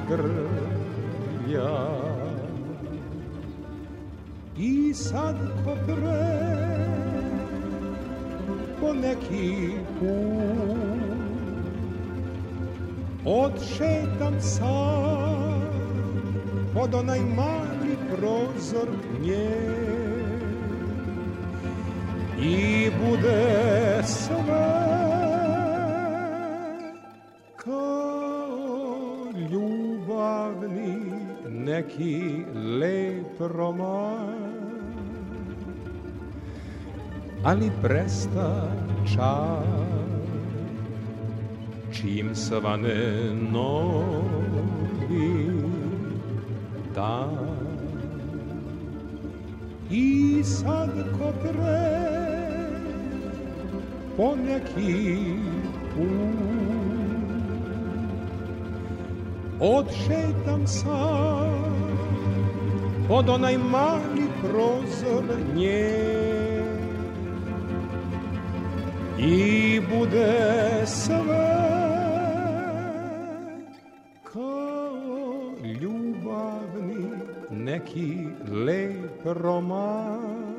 grlja 0.09 1.71
I 4.59 4.95
sad 4.95 5.37
ko 5.65 5.77
pre 5.87 6.57
po 8.81 8.93
neki 8.93 9.71
put 10.01 11.05
Odšetam 13.25 14.41
sam 14.41 15.63
pod 16.75 16.95
onaj 16.95 17.21
mali 17.21 17.97
prozor 18.11 18.89
nje 19.23 19.84
i 22.45 22.91
bude 23.01 24.03
sve 24.05 24.85
kao 27.57 29.27
ljubavni 29.51 31.13
neki 31.49 32.45
lep 32.81 33.41
roman 33.41 34.55
ali 37.45 37.71
presta 37.83 38.73
čas 39.15 39.65
čim 41.93 42.35
svane 42.35 43.31
novi 43.53 45.51
dan 46.95 47.65
i 49.91 50.43
sad 50.45 50.91
ko 51.19 51.33
po 54.17 54.35
neki 54.37 55.25
put. 55.95 56.55
Odšetam 59.61 60.67
sam 60.67 61.65
pod 63.09 63.29
onaj 63.29 63.59
mali 63.59 64.27
prozor 64.43 65.25
nje. 65.55 66.15
I 69.19 69.81
bude 69.81 70.83
sve 70.87 71.57
kao 74.23 75.53
ljubavni 75.81 77.07
neki 77.51 78.27
lep 78.51 79.25
roman 79.25 80.54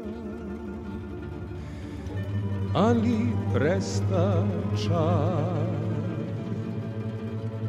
ali 2.75 3.31
presta 3.53 4.43
čas 4.75 5.65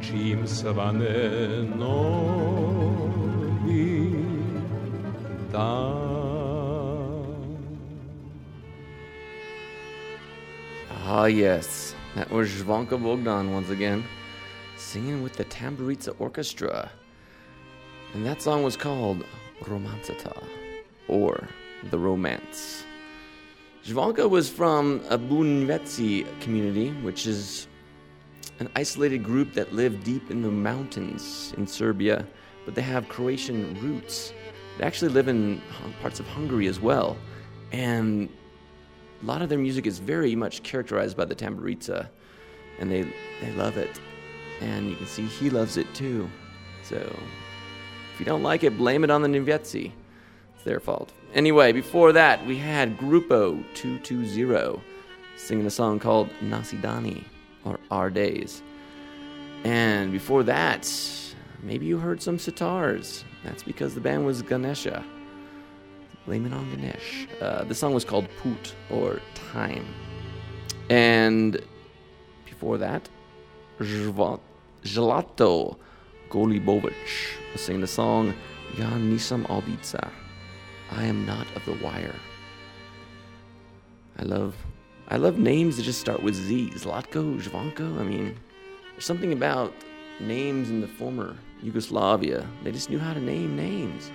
čim 0.02 0.46
svane 0.46 1.62
novi 1.78 2.26
dan 5.52 6.06
Ah, 11.08 11.26
yes. 11.26 11.94
That 12.16 12.30
was 12.32 12.48
Zvanka 12.48 13.00
Bogdan 13.00 13.52
once 13.52 13.70
again, 13.70 14.02
singing 14.76 15.22
with 15.22 15.34
the 15.34 15.44
Tamburica 15.44 16.12
Orchestra. 16.18 16.90
And 18.12 18.26
that 18.26 18.42
song 18.42 18.64
was 18.64 18.76
called 18.76 19.24
Romancata, 19.62 20.42
or 21.06 21.48
The 21.90 21.98
Romance. 21.98 22.84
Zvanka 23.86 24.28
was 24.28 24.50
from 24.50 25.00
a 25.10 25.16
Bunvetsi 25.16 26.26
community, 26.40 26.90
which 27.02 27.24
is 27.24 27.68
an 28.58 28.68
isolated 28.74 29.22
group 29.22 29.52
that 29.52 29.72
live 29.74 30.02
deep 30.02 30.28
in 30.28 30.42
the 30.42 30.50
mountains 30.50 31.54
in 31.56 31.68
Serbia, 31.68 32.26
but 32.64 32.74
they 32.74 32.82
have 32.82 33.08
Croatian 33.08 33.80
roots. 33.80 34.32
They 34.76 34.84
actually 34.84 35.12
live 35.12 35.28
in 35.28 35.62
parts 36.02 36.18
of 36.18 36.26
Hungary 36.26 36.66
as 36.66 36.80
well. 36.80 37.16
And 37.70 38.28
a 39.22 39.24
lot 39.24 39.40
of 39.40 39.48
their 39.48 39.58
music 39.58 39.86
is 39.86 40.00
very 40.00 40.34
much 40.34 40.64
characterized 40.64 41.16
by 41.16 41.24
the 41.24 41.36
tamburica, 41.36 42.08
and 42.80 42.90
they 42.90 43.02
they 43.40 43.52
love 43.52 43.76
it, 43.76 44.00
and 44.62 44.90
you 44.90 44.96
can 44.96 45.06
see 45.06 45.26
he 45.26 45.48
loves 45.48 45.76
it 45.76 45.86
too. 45.94 46.28
So 46.82 46.96
if 46.96 48.18
you 48.18 48.26
don't 48.26 48.42
like 48.42 48.64
it, 48.64 48.76
blame 48.76 49.04
it 49.04 49.10
on 49.10 49.22
the 49.22 49.28
Nivetsi. 49.28 49.92
Their 50.66 50.80
fault. 50.80 51.12
Anyway, 51.32 51.70
before 51.70 52.12
that, 52.12 52.44
we 52.44 52.58
had 52.58 52.98
Grupo 52.98 53.64
220 53.74 54.82
singing 55.36 55.64
a 55.64 55.70
song 55.70 56.00
called 56.00 56.28
Nasidani, 56.42 57.22
or 57.64 57.78
Our 57.92 58.10
Days. 58.10 58.62
And 59.62 60.10
before 60.10 60.42
that, 60.42 60.90
maybe 61.62 61.86
you 61.86 61.98
heard 61.98 62.20
some 62.20 62.38
sitars. 62.38 63.22
That's 63.44 63.62
because 63.62 63.94
the 63.94 64.00
band 64.00 64.26
was 64.26 64.42
Ganesha. 64.42 65.04
Blame 66.26 66.46
it 66.46 66.52
on 66.52 66.68
Ganesh. 66.74 67.28
Uh, 67.40 67.62
the 67.62 67.74
song 67.74 67.94
was 67.94 68.04
called 68.04 68.26
Poot 68.42 68.74
or 68.90 69.20
Time. 69.52 69.86
And 70.90 71.62
before 72.44 72.76
that, 72.78 73.08
Zlato 73.78 75.76
Golibovic 76.28 76.92
was 77.52 77.60
singing 77.60 77.82
the 77.82 77.86
song 77.86 78.34
Ja 78.76 78.90
Nisam 78.90 79.46
Albica. 79.46 80.10
I 80.90 81.04
am 81.04 81.26
not 81.26 81.46
of 81.56 81.64
the 81.64 81.72
wire. 81.84 82.14
I 84.18 84.22
love 84.22 84.56
I 85.08 85.18
love 85.18 85.38
names 85.38 85.76
that 85.76 85.84
just 85.84 86.00
start 86.00 86.22
with 86.22 86.34
Z. 86.34 86.72
Zlatko, 86.74 87.40
Zvanko. 87.40 88.00
I 88.00 88.02
mean, 88.02 88.36
there's 88.92 89.04
something 89.04 89.32
about 89.32 89.72
names 90.18 90.68
in 90.68 90.80
the 90.80 90.88
former 90.88 91.36
Yugoslavia. 91.62 92.46
They 92.64 92.72
just 92.72 92.90
knew 92.90 92.98
how 92.98 93.14
to 93.14 93.20
name 93.20 93.54
names 93.54 94.10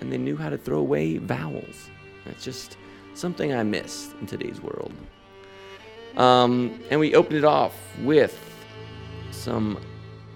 and 0.00 0.10
they 0.10 0.18
knew 0.18 0.36
how 0.36 0.48
to 0.48 0.56
throw 0.56 0.78
away 0.78 1.18
vowels. 1.18 1.90
That's 2.24 2.44
just 2.44 2.76
something 3.14 3.52
I 3.52 3.62
miss 3.62 4.14
in 4.20 4.26
today's 4.26 4.60
world. 4.60 4.92
Um, 6.16 6.80
and 6.90 6.98
we 6.98 7.14
opened 7.14 7.36
it 7.36 7.44
off 7.44 7.74
with 8.00 8.38
some 9.30 9.78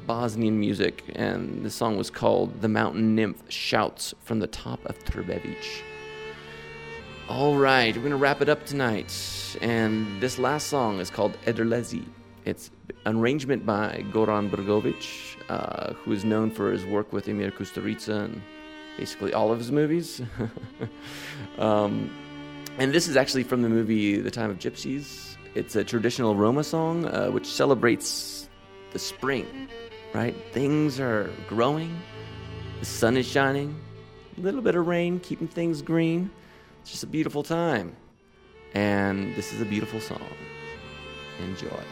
Bosnian 0.07 0.61
music, 0.61 1.03
and 1.15 1.65
the 1.65 1.71
song 1.71 1.97
was 1.97 2.11
called 2.11 2.61
The 2.61 2.69
Mountain 2.69 3.15
Nymph 3.15 3.43
Shouts 3.49 4.15
from 4.23 4.39
the 4.39 4.47
Top 4.47 4.85
of 4.87 4.99
Trbevic. 5.05 5.83
All 7.29 7.57
right, 7.57 7.95
we're 7.95 8.03
going 8.03 8.13
to 8.13 8.17
wrap 8.17 8.41
it 8.41 8.49
up 8.49 8.65
tonight. 8.67 9.13
And 9.61 10.21
this 10.21 10.39
last 10.39 10.69
song 10.69 11.01
is 11.01 11.11
called 11.11 11.37
Ederlezi. 11.47 12.05
It's 12.45 12.71
an 13.05 13.17
arrangement 13.17 13.67
by 13.67 14.05
Goran 14.13 14.49
Brgovic, 14.49 15.37
uh, 15.49 15.95
who 15.95 16.13
is 16.13 16.25
known 16.25 16.53
for 16.53 16.71
his 16.71 16.85
work 16.85 17.13
with 17.13 17.29
Emir 17.29 17.51
Kusturica 17.51 18.27
and 18.27 18.41
basically 18.97 19.33
all 19.35 19.51
of 19.51 19.59
his 19.59 19.73
movies. 19.73 20.23
um, 21.59 22.11
and 22.79 22.93
this 22.93 23.09
is 23.09 23.17
actually 23.17 23.43
from 23.43 23.63
the 23.63 23.69
movie 23.69 24.21
The 24.21 24.31
Time 24.31 24.51
of 24.51 24.59
Gypsies. 24.59 25.37
It's 25.57 25.75
a 25.75 25.83
traditional 25.83 26.37
Roma 26.37 26.63
song 26.63 27.07
uh, 27.07 27.29
which 27.29 27.47
celebrates 27.47 28.49
the 28.93 28.99
spring, 28.99 29.69
right? 30.17 30.35
Things 30.53 30.99
are 30.99 31.31
growing, 31.47 31.95
the 32.81 32.87
sun 32.87 33.19
is 33.19 33.27
shining, 33.27 33.79
a 34.39 34.41
little 34.41 34.63
bit 34.63 34.75
of 34.75 34.87
rain 34.87 35.21
keeping 35.21 35.47
things 35.47 35.83
green. 35.83 36.31
It's 36.81 36.91
just 36.91 37.03
a 37.03 37.07
beautiful 37.07 37.43
time. 37.43 37.95
And 38.73 39.35
this 39.37 39.53
is 39.53 39.61
a 39.61 39.67
beautiful 39.67 40.01
song. 40.01 40.23
Enjoy. 41.45 41.83